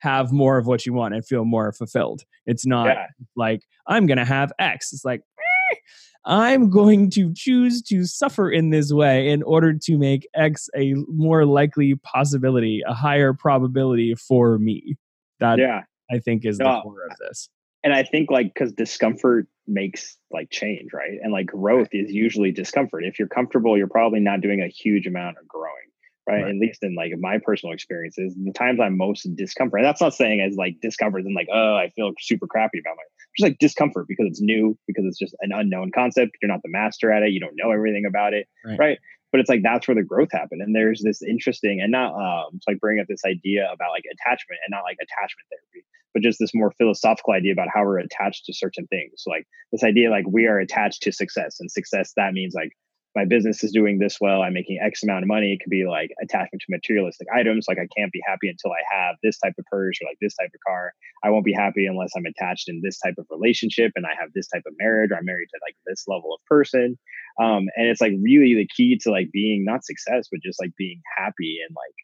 have 0.00 0.32
more 0.32 0.58
of 0.58 0.66
what 0.66 0.86
you 0.86 0.92
want 0.92 1.14
and 1.14 1.24
feel 1.24 1.44
more 1.44 1.72
fulfilled. 1.72 2.22
It's 2.46 2.66
not 2.66 2.86
yeah. 2.86 3.06
like 3.36 3.60
I'm 3.86 4.06
going 4.06 4.18
to 4.18 4.24
have 4.24 4.50
X. 4.58 4.92
It's 4.92 5.04
like 5.04 5.20
eh, 5.38 5.76
I'm 6.24 6.70
going 6.70 7.10
to 7.10 7.32
choose 7.34 7.82
to 7.82 8.04
suffer 8.04 8.50
in 8.50 8.70
this 8.70 8.92
way 8.92 9.28
in 9.28 9.42
order 9.42 9.74
to 9.74 9.98
make 9.98 10.26
X 10.34 10.68
a 10.76 10.94
more 11.08 11.44
likely 11.44 11.94
possibility, 11.96 12.82
a 12.86 12.94
higher 12.94 13.32
probability 13.32 14.14
for 14.14 14.58
me. 14.58 14.96
That 15.38 15.58
yeah. 15.58 15.82
I 16.10 16.18
think 16.18 16.44
is 16.44 16.58
the 16.58 16.80
core 16.82 17.06
of 17.10 17.16
this. 17.18 17.48
And 17.82 17.94
I 17.94 18.02
think 18.02 18.30
like 18.30 18.52
because 18.52 18.72
discomfort 18.72 19.46
makes 19.66 20.18
like 20.30 20.50
change, 20.50 20.92
right? 20.92 21.18
And 21.22 21.32
like 21.32 21.46
growth 21.46 21.88
is 21.92 22.10
usually 22.10 22.52
discomfort. 22.52 23.04
If 23.04 23.18
you're 23.18 23.28
comfortable, 23.28 23.78
you're 23.78 23.88
probably 23.88 24.20
not 24.20 24.40
doing 24.40 24.60
a 24.60 24.68
huge 24.68 25.06
amount 25.06 25.38
of 25.38 25.48
growing. 25.48 25.89
Right? 26.30 26.42
right? 26.42 26.50
At 26.50 26.56
least 26.56 26.82
in 26.82 26.94
like 26.94 27.12
my 27.18 27.38
personal 27.38 27.72
experiences, 27.72 28.34
the 28.36 28.52
times 28.52 28.78
I'm 28.80 28.96
most 28.96 29.26
discomfort. 29.34 29.80
And 29.80 29.86
that's 29.86 30.00
not 30.00 30.14
saying 30.14 30.40
as 30.40 30.56
like 30.56 30.76
discomfort 30.80 31.24
and 31.24 31.34
like, 31.34 31.48
oh, 31.52 31.74
I 31.74 31.90
feel 31.96 32.12
super 32.20 32.46
crappy 32.46 32.78
about 32.78 32.96
my 32.96 33.02
just 33.36 33.48
like 33.48 33.58
discomfort 33.58 34.06
because 34.08 34.26
it's 34.26 34.40
new, 34.40 34.78
because 34.86 35.04
it's 35.06 35.18
just 35.18 35.34
an 35.40 35.50
unknown 35.52 35.90
concept. 35.94 36.36
You're 36.40 36.50
not 36.50 36.62
the 36.62 36.70
master 36.70 37.12
at 37.12 37.22
it. 37.22 37.32
You 37.32 37.40
don't 37.40 37.54
know 37.56 37.70
everything 37.72 38.04
about 38.06 38.34
it. 38.34 38.46
Right. 38.64 38.78
right? 38.78 38.98
But 39.32 39.40
it's 39.40 39.48
like 39.48 39.62
that's 39.62 39.86
where 39.86 39.94
the 39.94 40.02
growth 40.02 40.30
happened. 40.32 40.62
And 40.62 40.74
there's 40.74 41.02
this 41.02 41.22
interesting 41.22 41.80
and 41.80 41.90
not 41.90 42.14
um 42.14 42.56
it's 42.56 42.66
like 42.68 42.80
bring 42.80 43.00
up 43.00 43.06
this 43.08 43.24
idea 43.24 43.68
about 43.72 43.90
like 43.90 44.04
attachment 44.04 44.60
and 44.64 44.70
not 44.70 44.82
like 44.82 44.98
attachment 45.00 45.46
therapy, 45.50 45.86
but 46.12 46.22
just 46.22 46.38
this 46.38 46.54
more 46.54 46.72
philosophical 46.78 47.34
idea 47.34 47.52
about 47.52 47.68
how 47.72 47.84
we're 47.84 47.98
attached 47.98 48.46
to 48.46 48.52
certain 48.52 48.86
things. 48.88 49.12
So 49.18 49.30
like 49.30 49.46
this 49.72 49.84
idea 49.84 50.10
like 50.10 50.26
we 50.28 50.46
are 50.46 50.58
attached 50.58 51.02
to 51.02 51.12
success 51.12 51.58
and 51.60 51.70
success 51.70 52.12
that 52.16 52.32
means 52.32 52.54
like 52.54 52.72
my 53.16 53.24
business 53.24 53.62
is 53.64 53.72
doing 53.72 53.98
this 53.98 54.18
well 54.20 54.42
i'm 54.42 54.52
making 54.52 54.78
x 54.82 55.02
amount 55.02 55.22
of 55.22 55.28
money 55.28 55.52
it 55.52 55.62
could 55.62 55.70
be 55.70 55.84
like 55.86 56.10
attachment 56.22 56.60
to 56.60 56.66
materialistic 56.70 57.26
items 57.34 57.66
like 57.68 57.78
i 57.78 57.88
can't 57.96 58.12
be 58.12 58.20
happy 58.26 58.48
until 58.48 58.72
i 58.72 58.82
have 58.90 59.16
this 59.22 59.38
type 59.38 59.54
of 59.58 59.64
purse 59.66 59.98
or 60.00 60.08
like 60.08 60.18
this 60.20 60.34
type 60.34 60.50
of 60.54 60.60
car 60.66 60.92
i 61.24 61.30
won't 61.30 61.44
be 61.44 61.52
happy 61.52 61.86
unless 61.86 62.10
i'm 62.16 62.26
attached 62.26 62.68
in 62.68 62.80
this 62.82 62.98
type 62.98 63.14
of 63.18 63.26
relationship 63.30 63.92
and 63.96 64.06
i 64.06 64.14
have 64.18 64.30
this 64.34 64.48
type 64.48 64.62
of 64.66 64.74
marriage 64.78 65.10
or 65.10 65.16
i'm 65.16 65.24
married 65.24 65.48
to 65.52 65.58
like 65.66 65.76
this 65.86 66.04
level 66.06 66.34
of 66.34 66.40
person 66.46 66.98
um, 67.40 67.68
and 67.76 67.86
it's 67.86 68.00
like 68.00 68.12
really 68.20 68.54
the 68.54 68.68
key 68.76 68.98
to 69.00 69.10
like 69.10 69.30
being 69.32 69.64
not 69.64 69.84
success 69.84 70.28
but 70.30 70.40
just 70.42 70.60
like 70.60 70.72
being 70.76 71.00
happy 71.16 71.58
and 71.66 71.74
like 71.74 71.94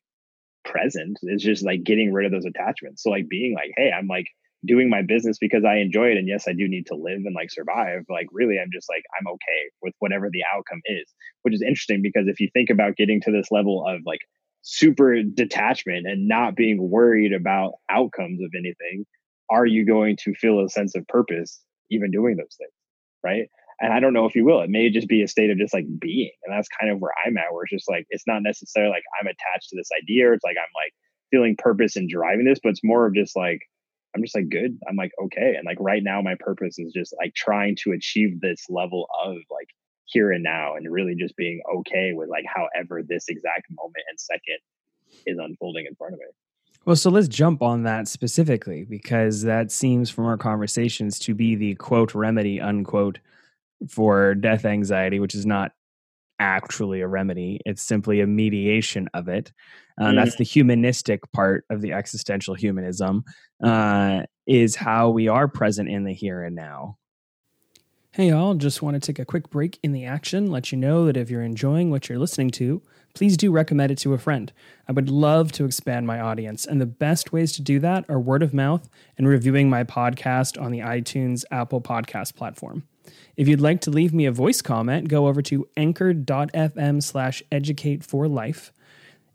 present. 0.66 1.18
It's 1.22 1.44
just 1.44 1.64
like 1.64 1.84
getting 1.84 2.12
rid 2.12 2.26
of 2.26 2.32
those 2.32 2.44
attachments. 2.44 3.02
So 3.02 3.10
like 3.10 3.28
being 3.28 3.54
like, 3.54 3.70
hey, 3.76 3.90
I'm 3.96 4.06
like 4.06 4.26
doing 4.66 4.90
my 4.90 5.02
business 5.02 5.38
because 5.38 5.64
I 5.64 5.76
enjoy 5.76 6.08
it. 6.08 6.18
And 6.18 6.28
yes, 6.28 6.46
I 6.48 6.52
do 6.52 6.68
need 6.68 6.86
to 6.86 6.94
live 6.94 7.22
and 7.24 7.34
like 7.34 7.50
survive. 7.50 8.02
Like 8.08 8.26
really, 8.32 8.58
I'm 8.60 8.70
just 8.72 8.88
like, 8.88 9.04
I'm 9.18 9.26
okay 9.26 9.70
with 9.82 9.94
whatever 9.98 10.28
the 10.30 10.42
outcome 10.54 10.80
is, 10.86 11.04
which 11.42 11.54
is 11.54 11.62
interesting 11.62 12.02
because 12.02 12.28
if 12.28 12.40
you 12.40 12.48
think 12.52 12.70
about 12.70 12.96
getting 12.96 13.20
to 13.22 13.32
this 13.32 13.50
level 13.50 13.86
of 13.86 14.00
like 14.04 14.20
super 14.62 15.22
detachment 15.22 16.06
and 16.06 16.28
not 16.28 16.56
being 16.56 16.90
worried 16.90 17.32
about 17.32 17.74
outcomes 17.90 18.40
of 18.42 18.50
anything, 18.56 19.04
are 19.50 19.66
you 19.66 19.86
going 19.86 20.16
to 20.24 20.34
feel 20.34 20.60
a 20.60 20.68
sense 20.68 20.94
of 20.96 21.06
purpose 21.06 21.60
even 21.90 22.10
doing 22.10 22.36
those 22.36 22.56
things? 22.58 22.72
Right. 23.22 23.48
And 23.80 23.92
I 23.92 24.00
don't 24.00 24.14
know 24.14 24.24
if 24.24 24.34
you 24.34 24.44
will. 24.44 24.62
It 24.62 24.70
may 24.70 24.90
just 24.90 25.08
be 25.08 25.22
a 25.22 25.28
state 25.28 25.50
of 25.50 25.58
just 25.58 25.74
like 25.74 25.86
being. 26.00 26.30
And 26.44 26.56
that's 26.56 26.68
kind 26.68 26.90
of 26.90 26.98
where 26.98 27.12
I'm 27.24 27.36
at, 27.36 27.52
where 27.52 27.64
it's 27.64 27.72
just 27.72 27.90
like, 27.90 28.06
it's 28.10 28.26
not 28.26 28.42
necessarily 28.42 28.90
like 28.90 29.04
I'm 29.20 29.26
attached 29.26 29.68
to 29.70 29.76
this 29.76 29.90
idea. 30.02 30.32
It's 30.32 30.44
like 30.44 30.56
I'm 30.58 30.72
like 30.74 30.92
feeling 31.30 31.56
purpose 31.58 31.96
in 31.96 32.08
driving 32.08 32.46
this, 32.46 32.58
but 32.62 32.70
it's 32.70 32.84
more 32.84 33.06
of 33.06 33.14
just 33.14 33.36
like, 33.36 33.60
I'm 34.16 34.22
just 34.22 34.34
like 34.34 34.48
good. 34.48 34.78
I'm 34.88 34.96
like 34.96 35.12
okay. 35.24 35.54
And 35.56 35.66
like 35.66 35.78
right 35.78 36.02
now, 36.02 36.22
my 36.22 36.34
purpose 36.38 36.78
is 36.78 36.92
just 36.92 37.14
like 37.18 37.34
trying 37.34 37.76
to 37.82 37.92
achieve 37.92 38.40
this 38.40 38.64
level 38.70 39.06
of 39.24 39.36
like 39.50 39.68
here 40.06 40.32
and 40.32 40.42
now, 40.42 40.74
and 40.74 40.90
really 40.90 41.14
just 41.14 41.36
being 41.36 41.60
okay 41.76 42.12
with 42.14 42.28
like 42.28 42.44
however 42.46 43.02
this 43.06 43.28
exact 43.28 43.66
moment 43.70 44.04
and 44.08 44.18
second 44.18 44.58
is 45.26 45.38
unfolding 45.38 45.86
in 45.86 45.94
front 45.96 46.14
of 46.14 46.20
me. 46.20 46.26
Well, 46.86 46.96
so 46.96 47.10
let's 47.10 47.28
jump 47.28 47.62
on 47.62 47.82
that 47.82 48.08
specifically 48.08 48.84
because 48.84 49.42
that 49.42 49.72
seems 49.72 50.08
from 50.08 50.24
our 50.26 50.36
conversations 50.36 51.18
to 51.20 51.34
be 51.34 51.56
the 51.56 51.74
quote 51.74 52.14
remedy 52.14 52.60
unquote 52.60 53.18
for 53.88 54.34
death 54.34 54.64
anxiety, 54.64 55.20
which 55.20 55.34
is 55.34 55.44
not 55.44 55.72
actually 56.38 57.00
a 57.00 57.08
remedy. 57.08 57.60
It's 57.64 57.82
simply 57.82 58.20
a 58.20 58.26
mediation 58.26 59.08
of 59.14 59.28
it. 59.28 59.52
Uh, 60.00 60.06
mm. 60.06 60.16
That's 60.16 60.36
the 60.36 60.44
humanistic 60.44 61.20
part 61.32 61.64
of 61.70 61.80
the 61.80 61.92
existential 61.92 62.54
humanism, 62.54 63.24
uh, 63.62 64.22
is 64.46 64.76
how 64.76 65.10
we 65.10 65.28
are 65.28 65.48
present 65.48 65.88
in 65.88 66.04
the 66.04 66.12
here 66.12 66.42
and 66.42 66.54
now. 66.54 66.98
Hey, 68.12 68.30
y'all, 68.30 68.54
just 68.54 68.80
want 68.80 68.94
to 68.94 69.00
take 69.00 69.18
a 69.18 69.26
quick 69.26 69.50
break 69.50 69.78
in 69.82 69.92
the 69.92 70.06
action, 70.06 70.50
let 70.50 70.72
you 70.72 70.78
know 70.78 71.04
that 71.04 71.18
if 71.18 71.28
you're 71.28 71.42
enjoying 71.42 71.90
what 71.90 72.08
you're 72.08 72.18
listening 72.18 72.48
to, 72.52 72.80
please 73.12 73.36
do 73.36 73.52
recommend 73.52 73.90
it 73.90 73.98
to 73.98 74.14
a 74.14 74.18
friend. 74.18 74.54
I 74.88 74.92
would 74.92 75.10
love 75.10 75.52
to 75.52 75.66
expand 75.66 76.06
my 76.06 76.18
audience, 76.18 76.64
and 76.64 76.80
the 76.80 76.86
best 76.86 77.32
ways 77.32 77.52
to 77.52 77.62
do 77.62 77.78
that 77.80 78.06
are 78.08 78.18
word 78.18 78.42
of 78.42 78.54
mouth 78.54 78.88
and 79.18 79.28
reviewing 79.28 79.68
my 79.68 79.84
podcast 79.84 80.58
on 80.58 80.72
the 80.72 80.78
iTunes 80.78 81.44
Apple 81.50 81.82
Podcast 81.82 82.34
platform. 82.34 82.84
If 83.36 83.48
you'd 83.48 83.60
like 83.60 83.80
to 83.82 83.90
leave 83.90 84.14
me 84.14 84.26
a 84.26 84.32
voice 84.32 84.62
comment, 84.62 85.08
go 85.08 85.28
over 85.28 85.42
to 85.42 85.68
anchor.fm 85.76 87.02
slash 87.02 87.42
educate 87.52 88.04
for 88.04 88.28
life. 88.28 88.72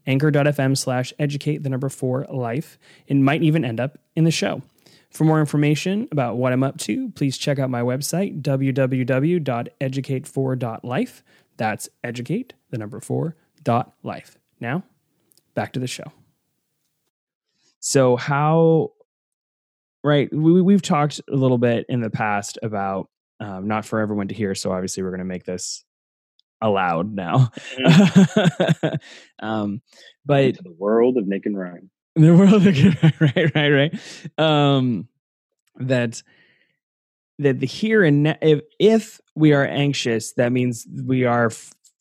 Anchor.fm 0.07 0.75
slash 0.77 1.13
educate 1.19 1.61
the 1.63 1.69
number 1.69 1.89
four 1.89 2.25
life. 2.29 2.79
It 3.07 3.15
might 3.15 3.43
even 3.43 3.63
end 3.63 3.79
up 3.79 3.99
in 4.15 4.23
the 4.23 4.31
show. 4.31 4.63
For 5.11 5.23
more 5.25 5.41
information 5.41 6.07
about 6.11 6.37
what 6.37 6.53
I'm 6.53 6.63
up 6.63 6.77
to, 6.79 7.09
please 7.09 7.37
check 7.37 7.59
out 7.59 7.69
my 7.69 7.81
website, 7.81 8.41
www.educate4.life. 8.41 11.23
That's 11.57 11.89
educate, 12.03 12.53
the 12.69 12.77
number 12.77 13.01
four, 13.01 13.35
dot 13.61 13.93
life. 14.03 14.37
Now, 14.59 14.83
back 15.53 15.73
to 15.73 15.79
the 15.79 15.87
show. 15.87 16.11
So, 17.79 18.15
how, 18.15 18.93
right, 20.03 20.33
we, 20.33 20.61
we've 20.61 20.81
talked 20.81 21.19
a 21.29 21.35
little 21.35 21.57
bit 21.57 21.85
in 21.89 21.99
the 21.99 22.09
past 22.09 22.57
about 22.63 23.09
um, 23.41 23.67
not 23.67 23.85
for 23.85 23.99
everyone 23.99 24.27
to 24.27 24.35
hear. 24.35 24.55
So 24.55 24.71
obviously, 24.71 25.03
we're 25.03 25.09
going 25.09 25.19
to 25.19 25.25
make 25.25 25.45
this 25.45 25.83
allowed 26.61 27.13
now. 27.13 27.49
Mm-hmm. 27.75 28.95
um, 29.45 29.81
but 30.25 30.43
Into 30.43 30.63
the 30.63 30.75
world 30.77 31.17
of 31.17 31.27
Nick 31.27 31.45
and 31.45 31.57
Ryan, 31.57 31.89
the 32.15 32.35
world 32.35 32.67
of 32.67 33.21
right, 33.35 33.55
right, 33.55 33.69
right. 33.69 33.99
Um, 34.37 35.07
that 35.77 36.21
that 37.39 37.59
the 37.59 37.65
here 37.65 38.03
and 38.03 38.23
now, 38.23 38.37
if 38.41 38.61
if 38.79 39.19
we 39.35 39.53
are 39.53 39.65
anxious, 39.65 40.33
that 40.33 40.51
means 40.51 40.85
we 41.05 41.25
are 41.25 41.51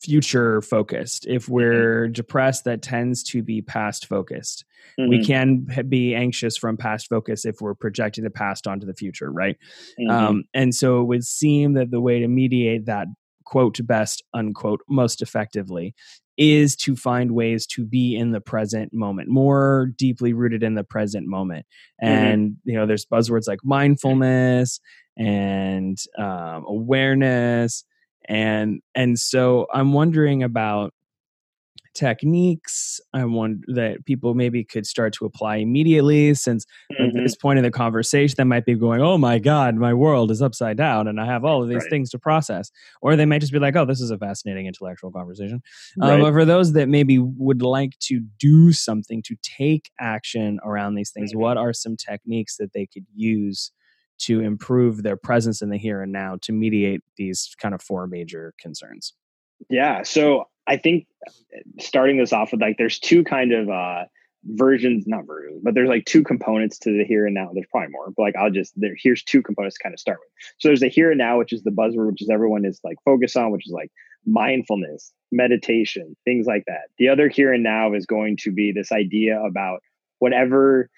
future 0.01 0.61
focused. 0.61 1.25
If 1.27 1.43
mm-hmm. 1.43 1.53
we're 1.53 2.03
mm-hmm. 2.05 2.13
depressed, 2.13 2.65
that 2.65 2.81
tends 2.81 3.23
to 3.23 3.43
be 3.43 3.61
past 3.61 4.07
focused. 4.07 4.65
Mm-hmm. 4.99 5.09
We 5.09 5.25
can 5.25 5.67
be 5.87 6.15
anxious 6.15 6.57
from 6.57 6.77
past 6.77 7.07
focus 7.07 7.45
if 7.45 7.61
we're 7.61 7.75
projecting 7.75 8.23
the 8.23 8.29
past 8.29 8.67
onto 8.67 8.85
the 8.85 8.93
future, 8.93 9.31
right? 9.31 9.57
Mm-hmm. 9.99 10.09
Um, 10.09 10.43
and 10.53 10.73
so 10.73 11.01
it 11.01 11.05
would 11.05 11.25
seem 11.25 11.73
that 11.73 11.91
the 11.91 12.01
way 12.01 12.19
to 12.19 12.27
mediate 12.27 12.85
that 12.85 13.07
quote 13.45 13.85
best 13.85 14.23
unquote 14.33 14.81
most 14.87 15.21
effectively 15.21 15.93
is 16.37 16.75
to 16.77 16.95
find 16.95 17.31
ways 17.31 17.67
to 17.67 17.85
be 17.85 18.15
in 18.15 18.31
the 18.31 18.39
present 18.39 18.93
moment 18.93 19.27
more 19.27 19.91
deeply 19.97 20.31
rooted 20.31 20.63
in 20.63 20.75
the 20.75 20.83
present 20.85 21.27
moment 21.27 21.65
mm-hmm. 22.01 22.13
and 22.13 22.55
you 22.63 22.73
know 22.73 22.85
there's 22.85 23.05
buzzwords 23.05 23.47
like 23.47 23.59
mindfulness 23.63 24.79
and 25.17 25.97
um, 26.17 26.63
awareness 26.65 27.83
and 28.25 28.81
and 28.95 29.19
so 29.19 29.67
i'm 29.73 29.93
wondering 29.93 30.43
about 30.43 30.93
techniques 31.93 33.01
i 33.13 33.25
want 33.25 33.59
that 33.67 34.05
people 34.05 34.33
maybe 34.33 34.63
could 34.63 34.85
start 34.85 35.11
to 35.11 35.25
apply 35.25 35.57
immediately 35.57 36.33
since 36.33 36.65
mm-hmm. 36.93 37.03
at 37.03 37.13
this 37.13 37.35
point 37.35 37.57
in 37.57 37.63
the 37.63 37.71
conversation 37.71 38.33
they 38.37 38.45
might 38.45 38.65
be 38.65 38.75
going 38.75 39.01
oh 39.01 39.17
my 39.17 39.37
god 39.37 39.75
my 39.75 39.93
world 39.93 40.31
is 40.31 40.41
upside 40.41 40.77
down 40.77 41.05
and 41.05 41.19
i 41.19 41.25
have 41.25 41.43
all 41.43 41.61
of 41.61 41.67
these 41.67 41.79
right. 41.79 41.89
things 41.89 42.09
to 42.09 42.17
process 42.17 42.71
or 43.01 43.17
they 43.17 43.25
might 43.25 43.39
just 43.39 43.51
be 43.51 43.59
like 43.59 43.75
oh 43.75 43.83
this 43.83 43.99
is 43.99 44.09
a 44.09 44.17
fascinating 44.17 44.67
intellectual 44.67 45.11
conversation 45.11 45.61
um, 46.01 46.09
right. 46.09 46.15
um, 46.15 46.21
but 46.21 46.31
for 46.31 46.45
those 46.45 46.71
that 46.71 46.87
maybe 46.87 47.19
would 47.19 47.61
like 47.61 47.99
to 47.99 48.21
do 48.39 48.71
something 48.71 49.21
to 49.21 49.35
take 49.41 49.91
action 49.99 50.59
around 50.63 50.95
these 50.95 51.11
things 51.11 51.31
mm-hmm. 51.31 51.41
what 51.41 51.57
are 51.57 51.73
some 51.73 51.97
techniques 51.97 52.55
that 52.55 52.71
they 52.71 52.85
could 52.85 53.05
use 53.13 53.71
to 54.25 54.39
improve 54.41 55.03
their 55.03 55.17
presence 55.17 55.61
in 55.61 55.69
the 55.69 55.77
here 55.77 56.01
and 56.01 56.11
now 56.11 56.37
to 56.41 56.51
mediate 56.51 57.01
these 57.17 57.55
kind 57.61 57.73
of 57.73 57.81
four 57.81 58.07
major 58.07 58.53
concerns? 58.59 59.13
Yeah. 59.69 60.03
So 60.03 60.45
I 60.67 60.77
think 60.77 61.07
starting 61.79 62.17
this 62.17 62.33
off 62.33 62.51
with 62.51 62.61
like 62.61 62.77
there's 62.77 62.99
two 62.99 63.23
kind 63.23 63.53
of 63.53 63.69
uh 63.69 64.05
versions, 64.45 65.05
not 65.05 65.27
versions, 65.27 65.61
but 65.63 65.75
there's 65.75 65.89
like 65.89 66.05
two 66.05 66.23
components 66.23 66.79
to 66.79 66.97
the 66.97 67.03
here 67.05 67.25
and 67.25 67.35
now. 67.35 67.51
There's 67.53 67.67
probably 67.71 67.91
more, 67.91 68.11
but 68.15 68.23
like 68.23 68.35
I'll 68.35 68.51
just 68.51 68.73
there 68.75 68.95
here's 68.97 69.23
two 69.23 69.41
components 69.41 69.77
to 69.77 69.83
kind 69.83 69.93
of 69.93 69.99
start 69.99 70.19
with. 70.19 70.29
So 70.59 70.69
there's 70.69 70.79
the 70.79 70.87
here 70.87 71.11
and 71.11 71.17
now, 71.17 71.37
which 71.37 71.53
is 71.53 71.63
the 71.63 71.71
buzzword, 71.71 72.11
which 72.11 72.21
is 72.21 72.29
everyone 72.29 72.65
is 72.65 72.79
like 72.83 72.97
focused 73.05 73.37
on, 73.37 73.51
which 73.51 73.67
is 73.67 73.73
like 73.73 73.91
mindfulness, 74.25 75.11
meditation, 75.31 76.15
things 76.25 76.45
like 76.45 76.63
that. 76.67 76.89
The 76.97 77.09
other 77.09 77.27
here 77.27 77.53
and 77.53 77.63
now 77.63 77.93
is 77.93 78.05
going 78.05 78.37
to 78.37 78.51
be 78.51 78.71
this 78.71 78.91
idea 78.91 79.41
about 79.41 79.81
whatever 80.19 80.89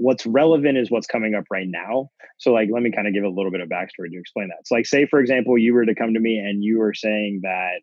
what's 0.00 0.24
relevant 0.24 0.78
is 0.78 0.90
what's 0.90 1.06
coming 1.06 1.34
up 1.34 1.44
right 1.50 1.68
now. 1.68 2.08
So, 2.38 2.52
like, 2.52 2.70
let 2.72 2.82
me 2.82 2.90
kind 2.90 3.06
of 3.06 3.12
give 3.12 3.24
a 3.24 3.28
little 3.28 3.50
bit 3.50 3.60
of 3.60 3.68
backstory 3.68 4.10
to 4.10 4.18
explain 4.18 4.48
that. 4.48 4.66
So, 4.66 4.74
like, 4.74 4.86
say 4.86 5.06
for 5.06 5.20
example, 5.20 5.58
you 5.58 5.74
were 5.74 5.84
to 5.84 5.94
come 5.94 6.14
to 6.14 6.20
me 6.20 6.38
and 6.38 6.64
you 6.64 6.78
were 6.78 6.94
saying 6.94 7.40
that 7.42 7.80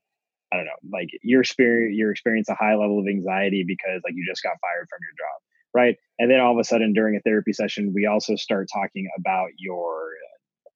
I 0.52 0.58
don't 0.58 0.66
know, 0.66 0.98
like 0.98 1.10
you're 1.24 1.42
experience 1.42 1.96
you're 1.96 2.12
experiencing 2.12 2.56
a 2.60 2.64
high 2.64 2.76
level 2.76 3.00
of 3.00 3.08
anxiety 3.08 3.64
because 3.68 4.02
like 4.04 4.14
you 4.16 4.26
just 4.28 4.42
got 4.42 4.58
fired 4.62 4.88
from 4.90 5.00
your 5.02 5.12
job, 5.18 5.42
right? 5.74 5.96
And 6.20 6.32
then 6.32 6.40
all 6.40 6.54
of 6.54 6.60
a 6.60 6.64
sudden 6.64 6.94
during 6.94 7.16
a 7.16 7.20
therapy 7.20 7.54
session, 7.54 7.92
we 7.94 8.06
also 8.06 8.36
start 8.36 8.68
talking 8.74 9.10
about 9.18 9.50
your 9.58 10.12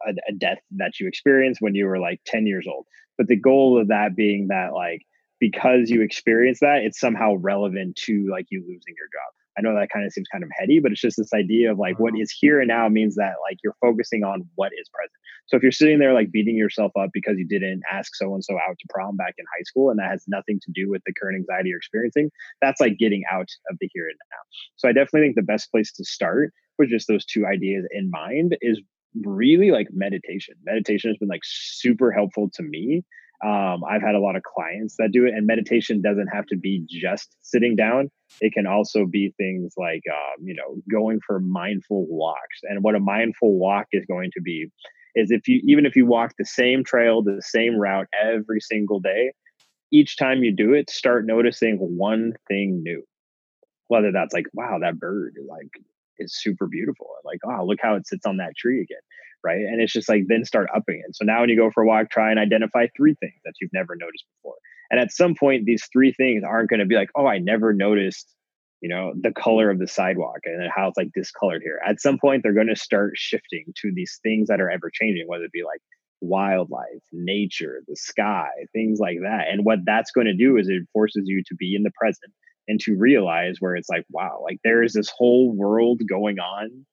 uh, 0.07 0.11
a, 0.11 0.31
a 0.31 0.33
death 0.33 0.59
that 0.71 0.99
you 0.99 1.07
experienced 1.07 1.61
when 1.61 1.73
you 1.73 1.85
were 1.85 1.99
like 1.99 2.19
10 2.25 2.47
years 2.47 2.67
old. 2.67 2.85
But 3.17 3.27
the 3.27 3.39
goal 3.39 3.79
of 3.79 3.87
that 3.87 4.15
being 4.15 4.47
that 4.49 4.73
like 4.73 5.03
because 5.39 5.89
you 5.89 6.01
experienced 6.01 6.61
that, 6.61 6.83
it's 6.83 6.99
somehow 6.99 7.35
relevant 7.35 7.95
to 7.95 8.27
like 8.29 8.47
you 8.51 8.59
losing 8.59 8.93
your 8.97 9.07
job. 9.07 9.33
I 9.57 9.61
know 9.61 9.73
that 9.73 9.89
kind 9.91 10.05
of 10.05 10.13
seems 10.13 10.27
kind 10.31 10.43
of 10.43 10.49
heady, 10.57 10.79
but 10.79 10.91
it's 10.91 11.01
just 11.01 11.17
this 11.17 11.33
idea 11.33 11.71
of 11.71 11.79
like 11.79 11.99
what 11.99 12.13
uh-huh. 12.13 12.25
here 12.39 12.59
and 12.59 12.67
now 12.67 12.87
means 12.87 13.15
that 13.15 13.35
like 13.41 13.57
you're 13.63 13.75
focusing 13.81 14.23
on 14.23 14.47
what 14.55 14.71
is 14.79 14.89
present. 14.93 15.11
So 15.47 15.57
if 15.57 15.63
you're 15.63 15.71
sitting 15.71 15.99
there 15.99 16.13
like 16.13 16.31
beating 16.31 16.55
yourself 16.55 16.91
up 16.97 17.09
because 17.13 17.37
you 17.37 17.47
didn't 17.47 17.81
ask 17.91 18.15
so 18.15 18.33
and 18.33 18.43
so 18.43 18.55
out 18.55 18.77
to 18.79 18.87
prom 18.89 19.17
back 19.17 19.35
in 19.37 19.45
high 19.57 19.63
school 19.63 19.89
and 19.89 19.99
that 19.99 20.09
has 20.09 20.23
nothing 20.27 20.59
to 20.63 20.71
do 20.73 20.89
with 20.89 21.01
the 21.05 21.13
current 21.13 21.35
anxiety 21.35 21.69
you're 21.69 21.77
experiencing, 21.77 22.31
that's 22.61 22.79
like 22.79 22.97
getting 22.97 23.23
out 23.31 23.49
of 23.69 23.77
the 23.79 23.89
here 23.93 24.07
and 24.07 24.17
now. 24.31 24.43
So 24.77 24.87
I 24.87 24.93
definitely 24.93 25.27
think 25.27 25.35
the 25.35 25.41
best 25.41 25.71
place 25.71 25.91
to 25.93 26.05
start 26.05 26.53
with 26.79 26.89
just 26.89 27.07
those 27.07 27.25
two 27.25 27.45
ideas 27.45 27.85
in 27.91 28.09
mind 28.09 28.57
is 28.61 28.81
really 29.23 29.71
like 29.71 29.87
meditation. 29.91 30.55
Meditation 30.63 31.09
has 31.09 31.17
been 31.17 31.27
like 31.27 31.43
super 31.43 32.11
helpful 32.11 32.49
to 32.53 32.63
me 32.63 33.03
um, 33.43 33.83
I've 33.83 34.01
had 34.01 34.13
a 34.13 34.19
lot 34.19 34.35
of 34.35 34.43
clients 34.43 34.95
that 34.97 35.11
do 35.11 35.25
it, 35.25 35.33
and 35.33 35.47
meditation 35.47 36.01
doesn't 36.01 36.27
have 36.27 36.45
to 36.47 36.57
be 36.57 36.85
just 36.87 37.35
sitting 37.41 37.75
down. 37.75 38.11
It 38.39 38.53
can 38.53 38.67
also 38.67 39.05
be 39.05 39.33
things 39.37 39.73
like, 39.77 40.03
um, 40.11 40.45
you 40.45 40.53
know, 40.53 40.81
going 40.91 41.19
for 41.25 41.39
mindful 41.39 42.05
walks. 42.07 42.59
And 42.63 42.83
what 42.83 42.95
a 42.95 42.99
mindful 42.99 43.57
walk 43.57 43.87
is 43.91 44.05
going 44.05 44.31
to 44.35 44.41
be 44.41 44.67
is 45.15 45.31
if 45.31 45.47
you, 45.47 45.59
even 45.65 45.85
if 45.85 45.95
you 45.95 46.05
walk 46.05 46.33
the 46.37 46.45
same 46.45 46.83
trail, 46.83 47.23
the 47.23 47.41
same 47.41 47.75
route 47.75 48.07
every 48.23 48.61
single 48.61 48.99
day, 48.99 49.33
each 49.91 50.17
time 50.17 50.43
you 50.43 50.55
do 50.55 50.73
it, 50.73 50.89
start 50.89 51.25
noticing 51.25 51.77
one 51.77 52.33
thing 52.47 52.81
new. 52.83 53.03
Whether 53.87 54.11
that's 54.11 54.33
like, 54.33 54.45
wow, 54.53 54.77
that 54.81 54.99
bird 54.99 55.35
like 55.49 55.71
is 56.17 56.33
super 56.39 56.67
beautiful. 56.67 57.07
Like, 57.25 57.39
oh, 57.43 57.65
look 57.65 57.79
how 57.81 57.95
it 57.95 58.07
sits 58.07 58.25
on 58.25 58.37
that 58.37 58.55
tree 58.55 58.81
again 58.81 59.01
right? 59.43 59.59
And 59.59 59.81
it's 59.81 59.93
just 59.93 60.09
like 60.09 60.23
then 60.27 60.45
start 60.45 60.69
upping 60.75 61.01
it. 61.05 61.15
So 61.15 61.25
now 61.25 61.41
when 61.41 61.49
you 61.49 61.57
go 61.57 61.71
for 61.71 61.83
a 61.83 61.87
walk, 61.87 62.09
try 62.09 62.31
and 62.31 62.39
identify 62.39 62.87
three 62.95 63.15
things 63.19 63.39
that 63.45 63.53
you've 63.59 63.73
never 63.73 63.95
noticed 63.95 64.25
before. 64.37 64.55
And 64.89 64.99
at 64.99 65.11
some 65.11 65.35
point, 65.39 65.65
these 65.65 65.87
three 65.91 66.11
things 66.11 66.43
aren't 66.45 66.69
going 66.69 66.81
to 66.81 66.85
be 66.85 66.95
like, 66.95 67.09
oh, 67.15 67.25
I 67.25 67.39
never 67.39 67.73
noticed, 67.73 68.33
you 68.81 68.89
know, 68.89 69.13
the 69.19 69.31
color 69.31 69.69
of 69.69 69.79
the 69.79 69.87
sidewalk 69.87 70.39
and 70.45 70.69
how 70.73 70.89
it's 70.89 70.97
like 70.97 71.11
discolored 71.13 71.61
here. 71.63 71.79
At 71.85 72.01
some 72.01 72.17
point, 72.19 72.43
they're 72.43 72.53
going 72.53 72.67
to 72.67 72.75
start 72.75 73.13
shifting 73.15 73.65
to 73.81 73.91
these 73.93 74.19
things 74.21 74.49
that 74.49 74.59
are 74.59 74.69
ever 74.69 74.91
changing, 74.93 75.27
whether 75.27 75.45
it 75.45 75.51
be 75.51 75.63
like 75.63 75.79
wildlife, 76.19 77.01
nature, 77.11 77.81
the 77.87 77.95
sky, 77.95 78.49
things 78.73 78.99
like 78.99 79.17
that. 79.23 79.47
And 79.49 79.65
what 79.65 79.79
that's 79.85 80.11
going 80.11 80.27
to 80.27 80.35
do 80.35 80.57
is 80.57 80.67
it 80.69 80.83
forces 80.93 81.23
you 81.25 81.41
to 81.47 81.55
be 81.55 81.73
in 81.75 81.83
the 81.83 81.91
present 81.97 82.33
and 82.67 82.79
to 82.81 82.95
realize 82.95 83.57
where 83.59 83.75
it's 83.75 83.89
like, 83.89 84.05
wow, 84.11 84.41
like 84.43 84.59
there 84.63 84.83
is 84.83 84.93
this 84.93 85.11
whole 85.15 85.51
world 85.51 86.01
going 86.07 86.39
on 86.39 86.85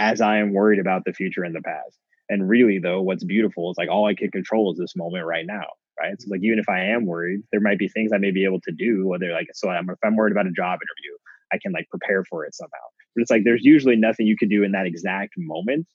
as 0.00 0.20
I 0.20 0.38
am 0.38 0.52
worried 0.52 0.80
about 0.80 1.04
the 1.04 1.12
future 1.12 1.44
and 1.44 1.54
the 1.54 1.60
past. 1.60 1.98
And 2.28 2.48
really, 2.48 2.78
though, 2.78 3.02
what's 3.02 3.24
beautiful 3.24 3.70
is 3.70 3.76
like 3.76 3.90
all 3.90 4.06
I 4.06 4.14
can 4.14 4.30
control 4.30 4.72
is 4.72 4.78
this 4.78 4.96
moment 4.96 5.26
right 5.26 5.46
now. 5.46 5.66
Right. 5.98 6.14
So, 6.18 6.28
like, 6.30 6.40
even 6.42 6.58
if 6.58 6.68
I 6.68 6.80
am 6.86 7.04
worried, 7.04 7.42
there 7.52 7.60
might 7.60 7.78
be 7.78 7.88
things 7.88 8.10
I 8.12 8.18
may 8.18 8.30
be 8.30 8.44
able 8.44 8.60
to 8.62 8.72
do, 8.72 9.06
whether 9.06 9.30
like, 9.32 9.48
so 9.52 9.68
I'm, 9.68 9.90
if 9.90 9.98
I'm 10.02 10.16
worried 10.16 10.32
about 10.32 10.46
a 10.46 10.52
job 10.52 10.78
interview, 10.80 11.14
I 11.52 11.58
can 11.60 11.72
like 11.72 11.88
prepare 11.90 12.24
for 12.24 12.46
it 12.46 12.54
somehow. 12.54 12.86
But 13.14 13.22
it's 13.22 13.30
like 13.30 13.42
there's 13.44 13.64
usually 13.64 13.96
nothing 13.96 14.26
you 14.26 14.36
can 14.36 14.48
do 14.48 14.62
in 14.62 14.72
that 14.72 14.86
exact 14.86 15.34
moment 15.36 15.86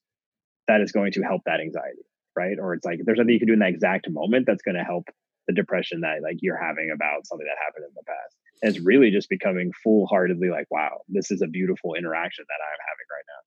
that 0.67 0.81
is 0.81 0.91
going 0.91 1.13
to 1.13 1.21
help 1.21 1.41
that 1.45 1.59
anxiety. 1.59 2.05
Right. 2.35 2.57
Or 2.59 2.75
it's 2.75 2.85
like 2.85 2.99
there's 3.03 3.17
nothing 3.17 3.33
you 3.33 3.39
can 3.39 3.47
do 3.47 3.53
in 3.53 3.59
that 3.59 3.69
exact 3.69 4.07
moment 4.09 4.45
that's 4.45 4.61
going 4.61 4.75
to 4.75 4.83
help 4.83 5.05
the 5.47 5.53
depression 5.53 6.01
that 6.01 6.21
like 6.21 6.37
you're 6.41 6.61
having 6.61 6.91
about 6.93 7.25
something 7.25 7.47
that 7.47 7.63
happened 7.63 7.85
in 7.87 7.95
the 7.95 8.05
past. 8.05 8.35
And 8.61 8.69
it's 8.69 8.85
really 8.85 9.09
just 9.09 9.29
becoming 9.29 9.71
full 9.83 10.05
heartedly 10.07 10.49
like, 10.49 10.67
wow, 10.69 11.01
this 11.07 11.31
is 11.31 11.41
a 11.41 11.47
beautiful 11.47 11.95
interaction 11.95 12.45
that 12.47 12.61
I'm 12.61 12.81
having 12.85 13.07
right 13.09 13.25
now. 13.25 13.41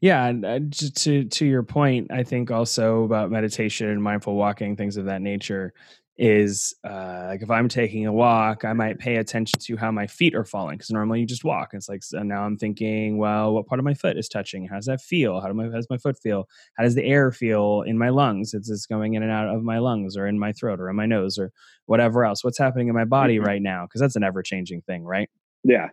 Yeah, 0.00 0.26
and 0.26 0.44
uh, 0.44 0.60
to 0.96 1.24
to 1.24 1.46
your 1.46 1.62
point, 1.62 2.10
I 2.10 2.24
think 2.24 2.50
also 2.50 3.04
about 3.04 3.30
meditation 3.30 3.88
and 3.88 4.02
mindful 4.02 4.34
walking, 4.34 4.76
things 4.76 4.96
of 4.96 5.06
that 5.06 5.22
nature, 5.22 5.72
is 6.16 6.74
uh, 6.84 7.24
like 7.28 7.42
if 7.42 7.50
I'm 7.50 7.68
taking 7.68 8.06
a 8.06 8.12
walk, 8.12 8.64
I 8.64 8.72
might 8.72 8.98
pay 8.98 9.16
attention 9.16 9.58
to 9.60 9.76
how 9.76 9.90
my 9.90 10.06
feet 10.06 10.34
are 10.34 10.44
falling 10.44 10.76
because 10.76 10.90
normally 10.90 11.20
you 11.20 11.26
just 11.26 11.44
walk. 11.44 11.70
It's 11.72 11.88
like 11.88 12.02
so 12.02 12.22
now 12.22 12.44
I'm 12.44 12.56
thinking, 12.56 13.18
well, 13.18 13.52
what 13.52 13.66
part 13.66 13.78
of 13.78 13.84
my 13.84 13.94
foot 13.94 14.16
is 14.16 14.28
touching? 14.28 14.66
How 14.66 14.76
does 14.76 14.86
that 14.86 15.00
feel? 15.00 15.40
How 15.40 15.48
do 15.48 15.54
my 15.54 15.64
how 15.64 15.70
does 15.70 15.90
my 15.90 15.98
foot 15.98 16.18
feel? 16.22 16.48
How 16.76 16.84
does 16.84 16.94
the 16.94 17.04
air 17.04 17.32
feel 17.32 17.82
in 17.86 17.98
my 17.98 18.10
lungs? 18.10 18.54
Is 18.54 18.68
this 18.68 18.86
going 18.86 19.14
in 19.14 19.22
and 19.22 19.32
out 19.32 19.48
of 19.48 19.62
my 19.62 19.78
lungs 19.78 20.16
or 20.16 20.26
in 20.26 20.38
my 20.38 20.52
throat 20.52 20.80
or 20.80 20.90
in 20.90 20.96
my 20.96 21.06
nose 21.06 21.38
or 21.38 21.50
whatever 21.86 22.24
else? 22.24 22.44
What's 22.44 22.58
happening 22.58 22.88
in 22.88 22.94
my 22.94 23.04
body 23.04 23.36
mm-hmm. 23.36 23.46
right 23.46 23.62
now? 23.62 23.86
Because 23.86 24.00
that's 24.00 24.16
an 24.16 24.24
ever 24.24 24.42
changing 24.42 24.82
thing, 24.82 25.04
right? 25.04 25.28
Yeah 25.64 25.88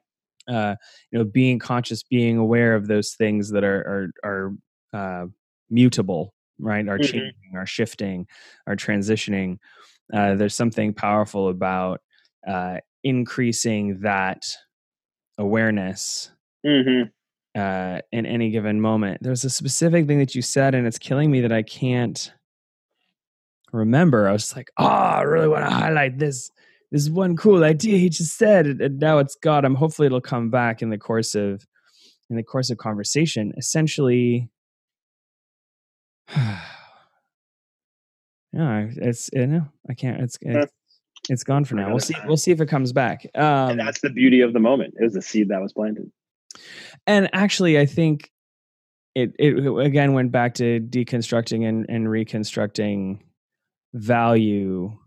uh, 0.47 0.75
you 1.11 1.19
know 1.19 1.25
being 1.25 1.59
conscious 1.59 2.03
being 2.03 2.37
aware 2.37 2.75
of 2.75 2.87
those 2.87 3.13
things 3.13 3.49
that 3.49 3.63
are 3.63 4.11
are 4.23 4.53
are 4.93 5.23
uh, 5.23 5.25
mutable 5.69 6.33
right? 6.61 6.87
Are 6.87 6.97
mm-hmm. 6.97 7.11
changing 7.11 7.55
are 7.55 7.65
shifting 7.65 8.27
are 8.67 8.75
transitioning. 8.75 9.57
Uh, 10.13 10.35
there's 10.35 10.55
something 10.55 10.93
powerful 10.93 11.49
about 11.49 12.01
uh, 12.47 12.77
increasing 13.03 14.01
that 14.01 14.45
awareness 15.37 16.31
mm-hmm. 16.65 17.09
uh, 17.59 17.99
in 18.11 18.25
any 18.25 18.51
given 18.51 18.79
moment. 18.79 19.23
There's 19.23 19.43
a 19.43 19.49
specific 19.49 20.07
thing 20.07 20.19
that 20.19 20.35
you 20.35 20.41
said 20.41 20.75
and 20.75 20.85
it's 20.85 20.99
killing 20.99 21.31
me 21.31 21.41
that 21.41 21.51
i 21.51 21.63
can't 21.63 22.31
remember. 23.71 24.27
I 24.27 24.33
was 24.33 24.55
like 24.55 24.69
oh 24.77 24.85
i 24.85 25.21
really 25.21 25.47
want 25.47 25.65
to 25.65 25.71
highlight 25.71 26.19
this 26.19 26.51
this 26.91 27.09
one 27.09 27.35
cool 27.35 27.63
idea 27.63 27.97
he 27.97 28.09
just 28.09 28.37
said 28.37 28.65
and 28.65 28.99
now 28.99 29.17
it's 29.19 29.35
gone. 29.35 29.65
I'm 29.65 29.75
hopefully 29.75 30.07
it'll 30.07 30.21
come 30.21 30.49
back 30.49 30.81
in 30.81 30.89
the 30.89 30.97
course 30.97 31.35
of 31.35 31.65
in 32.29 32.35
the 32.35 32.43
course 32.43 32.69
of 32.69 32.77
conversation. 32.77 33.53
Essentially 33.57 34.49
yeah 38.53 38.87
it's 38.97 39.29
you 39.31 39.47
know 39.47 39.65
i 39.89 39.93
can't 39.93 40.21
it's 40.21 40.37
it's, 40.41 40.71
it's 41.29 41.43
gone 41.43 41.63
for 41.63 41.75
now. 41.75 41.89
we'll 41.89 41.99
see 41.99 42.15
we'll 42.25 42.37
see 42.37 42.51
if 42.51 42.61
it 42.61 42.67
comes 42.67 42.91
back. 42.91 43.25
Um, 43.35 43.71
and 43.71 43.79
that's 43.79 44.01
the 44.01 44.09
beauty 44.09 44.41
of 44.41 44.53
the 44.53 44.59
moment 44.59 44.95
it 44.99 45.03
was 45.03 45.13
the 45.13 45.21
seed 45.21 45.49
that 45.49 45.61
was 45.61 45.73
planted. 45.73 46.11
And 47.07 47.29
actually 47.33 47.79
i 47.79 47.85
think 47.85 48.31
it 49.15 49.33
it 49.39 49.67
again 49.85 50.13
went 50.13 50.31
back 50.31 50.53
to 50.55 50.79
deconstructing 50.79 51.67
and, 51.67 51.85
and 51.89 52.09
reconstructing 52.09 53.23
value 53.93 54.97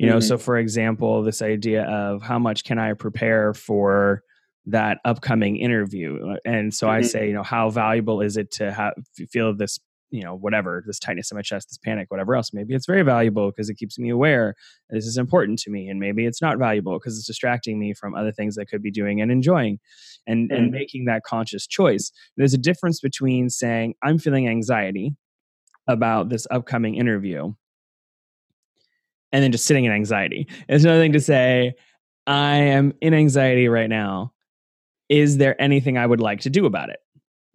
you 0.00 0.06
know 0.06 0.16
mm-hmm. 0.16 0.26
so 0.26 0.38
for 0.38 0.56
example 0.56 1.22
this 1.22 1.42
idea 1.42 1.84
of 1.84 2.22
how 2.22 2.38
much 2.38 2.64
can 2.64 2.78
i 2.78 2.94
prepare 2.94 3.52
for 3.52 4.22
that 4.66 4.98
upcoming 5.04 5.56
interview 5.56 6.36
and 6.44 6.72
so 6.74 6.86
mm-hmm. 6.86 6.96
i 6.96 7.02
say 7.02 7.28
you 7.28 7.34
know 7.34 7.42
how 7.42 7.68
valuable 7.68 8.20
is 8.22 8.36
it 8.36 8.50
to 8.50 8.72
have 8.72 8.94
feel 9.30 9.54
this 9.54 9.78
you 10.10 10.22
know 10.22 10.34
whatever 10.34 10.82
this 10.86 10.98
tightness 10.98 11.30
in 11.30 11.36
my 11.36 11.42
chest 11.42 11.68
this 11.68 11.78
panic 11.78 12.10
whatever 12.10 12.34
else 12.34 12.52
maybe 12.52 12.74
it's 12.74 12.86
very 12.86 13.02
valuable 13.02 13.50
because 13.50 13.68
it 13.68 13.76
keeps 13.76 13.98
me 13.98 14.08
aware 14.08 14.54
this 14.88 15.06
is 15.06 15.18
important 15.18 15.58
to 15.58 15.70
me 15.70 15.86
and 15.88 16.00
maybe 16.00 16.24
it's 16.24 16.40
not 16.40 16.58
valuable 16.58 16.98
because 16.98 17.16
it's 17.18 17.26
distracting 17.26 17.78
me 17.78 17.92
from 17.92 18.14
other 18.14 18.32
things 18.32 18.56
i 18.56 18.64
could 18.64 18.82
be 18.82 18.90
doing 18.90 19.20
and 19.20 19.30
enjoying 19.30 19.78
and 20.26 20.50
mm-hmm. 20.50 20.62
and 20.62 20.72
making 20.72 21.04
that 21.04 21.22
conscious 21.24 21.66
choice 21.66 22.10
there's 22.38 22.54
a 22.54 22.58
difference 22.58 23.00
between 23.00 23.50
saying 23.50 23.94
i'm 24.02 24.18
feeling 24.18 24.48
anxiety 24.48 25.14
about 25.86 26.28
this 26.28 26.46
upcoming 26.50 26.94
interview 26.94 27.52
and 29.32 29.42
then 29.42 29.52
just 29.52 29.66
sitting 29.66 29.84
in 29.84 29.92
anxiety. 29.92 30.48
It's 30.68 30.84
another 30.84 31.00
thing 31.00 31.12
to 31.12 31.20
say, 31.20 31.74
I 32.26 32.56
am 32.56 32.92
in 33.00 33.14
anxiety 33.14 33.68
right 33.68 33.88
now. 33.88 34.32
Is 35.08 35.38
there 35.38 35.60
anything 35.60 35.98
I 35.98 36.06
would 36.06 36.20
like 36.20 36.40
to 36.42 36.50
do 36.50 36.66
about 36.66 36.90
it? 36.90 37.00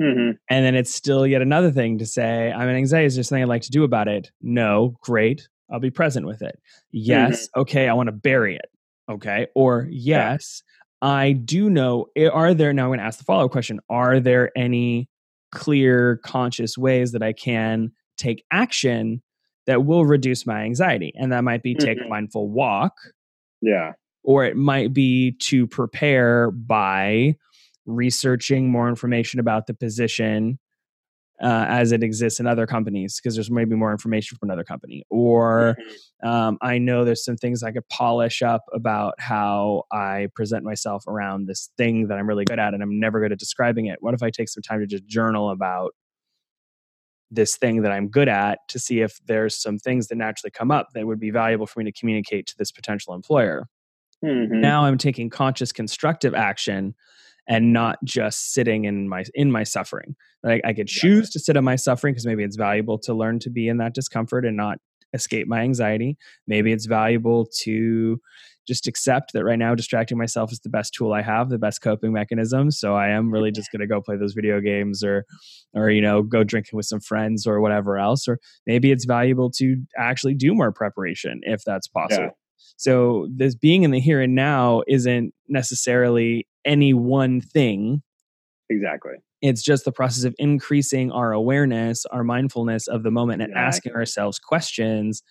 Mm-hmm. 0.01 0.31
And 0.49 0.65
then 0.65 0.75
it's 0.75 0.93
still 0.93 1.25
yet 1.25 1.41
another 1.41 1.71
thing 1.71 1.97
to 1.99 2.05
say, 2.05 2.51
I'm 2.51 2.67
in 2.67 2.75
anxiety. 2.75 3.05
Is 3.05 3.15
there 3.15 3.23
something 3.23 3.43
I'd 3.43 3.49
like 3.49 3.61
to 3.63 3.71
do 3.71 3.83
about 3.83 4.07
it? 4.07 4.31
No, 4.41 4.97
great. 5.01 5.47
I'll 5.71 5.79
be 5.79 5.91
present 5.91 6.25
with 6.25 6.41
it. 6.41 6.59
Yes, 6.91 7.47
mm-hmm. 7.47 7.61
okay, 7.61 7.87
I 7.87 7.93
want 7.93 8.07
to 8.07 8.13
bury 8.13 8.55
it. 8.55 8.69
Okay. 9.09 9.47
Or 9.55 9.87
yes, 9.89 10.63
yeah. 11.01 11.09
I 11.09 11.31
do 11.31 11.69
know. 11.69 12.07
Are 12.31 12.53
there, 12.53 12.73
now 12.73 12.83
I'm 12.83 12.89
going 12.89 12.99
to 12.99 13.05
ask 13.05 13.19
the 13.19 13.25
follow 13.25 13.45
up 13.45 13.51
question 13.51 13.79
Are 13.89 14.19
there 14.19 14.51
any 14.57 15.07
clear, 15.51 16.17
conscious 16.17 16.77
ways 16.77 17.13
that 17.13 17.23
I 17.23 17.33
can 17.33 17.91
take 18.17 18.43
action 18.51 19.21
that 19.67 19.85
will 19.85 20.05
reduce 20.05 20.45
my 20.45 20.61
anxiety. 20.61 21.11
And 21.15 21.31
that 21.31 21.43
might 21.43 21.63
be 21.63 21.75
take 21.75 21.97
mm-hmm. 21.97 22.07
a 22.07 22.09
mindful 22.09 22.49
walk. 22.49 22.93
Yeah. 23.61 23.93
Or 24.23 24.43
it 24.45 24.55
might 24.55 24.93
be 24.93 25.31
to 25.43 25.67
prepare 25.67 26.51
by 26.51 27.35
researching 27.85 28.69
more 28.69 28.89
information 28.89 29.39
about 29.39 29.67
the 29.67 29.73
position 29.73 30.59
uh, 31.41 31.65
as 31.67 31.91
it 31.91 32.01
exists 32.01 32.39
in 32.39 32.47
other 32.47 32.65
companies 32.65 33.19
because 33.19 33.35
there's 33.35 33.51
maybe 33.51 33.75
more 33.75 33.91
information 33.91 34.37
from 34.37 34.49
another 34.49 34.63
company 34.63 35.03
or 35.09 35.75
mm-hmm. 35.77 36.27
um, 36.29 36.57
i 36.61 36.77
know 36.77 37.03
there's 37.03 37.25
some 37.25 37.35
things 37.35 37.61
i 37.61 37.71
could 37.71 37.87
polish 37.89 38.41
up 38.41 38.63
about 38.73 39.13
how 39.19 39.83
i 39.91 40.27
present 40.33 40.63
myself 40.63 41.05
around 41.07 41.45
this 41.45 41.69
thing 41.77 42.07
that 42.07 42.17
i'm 42.17 42.27
really 42.27 42.45
good 42.45 42.57
at 42.57 42.73
and 42.73 42.81
i'm 42.81 42.99
never 42.99 43.19
good 43.19 43.33
at 43.33 43.37
describing 43.37 43.87
it 43.87 43.97
what 43.99 44.13
if 44.13 44.23
i 44.23 44.29
take 44.29 44.47
some 44.47 44.63
time 44.63 44.79
to 44.79 44.87
just 44.87 45.05
journal 45.07 45.49
about 45.49 45.93
this 47.31 47.57
thing 47.57 47.81
that 47.81 47.91
I'm 47.91 48.07
good 48.07 48.27
at 48.27 48.59
to 48.69 48.79
see 48.79 49.01
if 49.01 49.19
there's 49.25 49.59
some 49.59 49.77
things 49.77 50.07
that 50.07 50.15
naturally 50.15 50.51
come 50.51 50.71
up 50.71 50.89
that 50.93 51.07
would 51.07 51.19
be 51.19 51.31
valuable 51.31 51.65
for 51.65 51.79
me 51.79 51.85
to 51.85 51.97
communicate 51.97 52.47
to 52.47 52.57
this 52.57 52.71
potential 52.71 53.13
employer. 53.13 53.67
Mm-hmm. 54.23 54.61
Now 54.61 54.85
I'm 54.85 54.97
taking 54.97 55.29
conscious 55.29 55.71
constructive 55.71 56.33
action 56.33 56.95
and 57.47 57.73
not 57.73 57.97
just 58.03 58.53
sitting 58.53 58.85
in 58.85 59.07
my 59.07 59.23
in 59.33 59.51
my 59.51 59.63
suffering. 59.63 60.15
Like 60.43 60.61
I 60.65 60.73
could 60.73 60.87
choose 60.87 61.27
yeah. 61.29 61.33
to 61.33 61.39
sit 61.39 61.57
in 61.57 61.63
my 61.63 61.75
suffering 61.75 62.13
because 62.13 62.25
maybe 62.25 62.43
it's 62.43 62.55
valuable 62.55 62.97
to 62.99 63.13
learn 63.13 63.39
to 63.39 63.49
be 63.49 63.67
in 63.67 63.77
that 63.77 63.93
discomfort 63.93 64.45
and 64.45 64.57
not 64.57 64.79
escape 65.13 65.47
my 65.47 65.61
anxiety. 65.61 66.17
Maybe 66.47 66.71
it's 66.71 66.85
valuable 66.85 67.47
to 67.61 68.19
just 68.67 68.87
accept 68.87 69.33
that 69.33 69.43
right 69.43 69.59
now 69.59 69.75
distracting 69.75 70.17
myself 70.17 70.51
is 70.51 70.59
the 70.59 70.69
best 70.69 70.93
tool 70.93 71.13
I 71.13 71.21
have, 71.21 71.49
the 71.49 71.57
best 71.57 71.81
coping 71.81 72.13
mechanism. 72.13 72.71
So 72.71 72.95
I 72.95 73.09
am 73.09 73.31
really 73.31 73.51
just 73.51 73.71
going 73.71 73.81
to 73.81 73.87
go 73.87 74.01
play 74.01 74.17
those 74.17 74.33
video 74.33 74.59
games 74.59 75.03
or 75.03 75.25
or 75.73 75.89
you 75.89 76.01
know, 76.01 76.23
go 76.23 76.43
drinking 76.43 76.77
with 76.77 76.85
some 76.85 76.99
friends 76.99 77.45
or 77.45 77.61
whatever 77.61 77.97
else 77.97 78.27
or 78.27 78.39
maybe 78.65 78.91
it's 78.91 79.05
valuable 79.05 79.51
to 79.51 79.77
actually 79.97 80.35
do 80.35 80.53
more 80.53 80.71
preparation 80.71 81.41
if 81.43 81.63
that's 81.65 81.87
possible. 81.87 82.23
Yeah. 82.23 82.29
So 82.77 83.27
this 83.33 83.55
being 83.55 83.83
in 83.83 83.91
the 83.91 83.99
here 83.99 84.21
and 84.21 84.35
now 84.35 84.81
isn't 84.87 85.33
necessarily 85.47 86.47
any 86.65 86.93
one 86.93 87.41
thing. 87.41 88.01
Exactly. 88.69 89.13
It's 89.41 89.61
just 89.61 89.85
the 89.85 89.91
process 89.91 90.23
of 90.23 90.33
increasing 90.39 91.11
our 91.11 91.31
awareness, 91.31 92.05
our 92.07 92.23
mindfulness 92.23 92.87
of 92.87 93.03
the 93.03 93.11
moment 93.11 93.41
and 93.41 93.51
exactly. 93.51 93.67
asking 93.67 93.93
ourselves 93.93 94.39
questions 94.39 95.21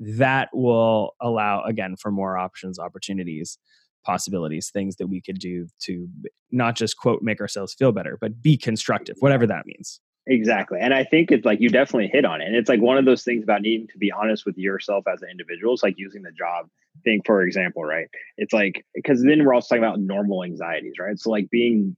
that 0.00 0.48
will 0.52 1.14
allow 1.20 1.62
again 1.62 1.94
for 1.94 2.10
more 2.10 2.36
options 2.36 2.78
opportunities 2.78 3.58
possibilities 4.04 4.70
things 4.70 4.96
that 4.96 5.08
we 5.08 5.20
could 5.20 5.38
do 5.38 5.66
to 5.78 6.08
not 6.50 6.74
just 6.74 6.96
quote 6.96 7.22
make 7.22 7.40
ourselves 7.40 7.74
feel 7.74 7.92
better 7.92 8.16
but 8.20 8.40
be 8.42 8.56
constructive 8.56 9.16
whatever 9.20 9.46
that 9.46 9.66
means. 9.66 10.00
Exactly 10.26 10.78
and 10.80 10.94
i 10.94 11.04
think 11.04 11.30
it's 11.30 11.44
like 11.44 11.60
you 11.60 11.68
definitely 11.68 12.08
hit 12.12 12.24
on 12.24 12.40
it 12.40 12.46
and 12.46 12.56
it's 12.56 12.68
like 12.68 12.80
one 12.80 12.98
of 12.98 13.04
those 13.04 13.24
things 13.24 13.42
about 13.42 13.62
needing 13.62 13.88
to 13.88 13.98
be 13.98 14.10
honest 14.10 14.46
with 14.46 14.56
yourself 14.56 15.04
as 15.12 15.22
an 15.22 15.28
individual 15.30 15.74
it's 15.74 15.82
like 15.82 15.94
using 15.98 16.22
the 16.22 16.32
job 16.32 16.66
thing 17.04 17.20
for 17.24 17.42
example 17.42 17.84
right? 17.84 18.06
It's 18.36 18.52
like 18.52 18.84
because 18.94 19.22
then 19.22 19.44
we're 19.44 19.54
also 19.54 19.74
talking 19.74 19.84
about 19.84 20.00
normal 20.00 20.44
anxieties 20.44 20.94
right? 20.98 21.18
So 21.18 21.30
like 21.30 21.48
being 21.50 21.96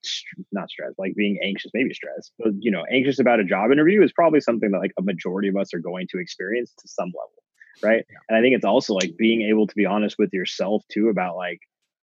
not 0.53 0.71
stressed 0.71 0.99
like 0.99 1.15
being 1.15 1.38
anxious 1.43 1.71
maybe 1.75 1.93
stressed 1.95 2.33
but 2.38 2.53
you 2.59 2.71
know 2.71 2.85
anxious 2.91 3.19
about 3.19 3.41
a 3.41 3.45
job 3.45 3.71
interview 3.73 4.03
is 4.03 4.12
probably 4.12 4.41
something 4.41 4.71
that 4.71 4.79
like 4.79 4.93
a 4.99 5.03
majority 5.03 5.49
of 5.49 5.57
us 5.57 5.75
are 5.75 5.81
going 5.81 6.07
to 6.11 6.19
experience 6.19 6.73
to 6.79 6.88
some 6.88 7.09
level 7.09 7.41
right? 7.83 8.05
And 8.29 8.37
i 8.37 8.40
think 8.40 8.55
it's 8.55 8.64
also 8.64 8.95
like 8.95 9.16
being 9.16 9.42
able 9.42 9.66
to 9.66 9.75
be 9.75 9.87
honest 9.87 10.16
with 10.18 10.31
yourself 10.33 10.83
too 10.90 11.09
about 11.09 11.37
like 11.37 11.61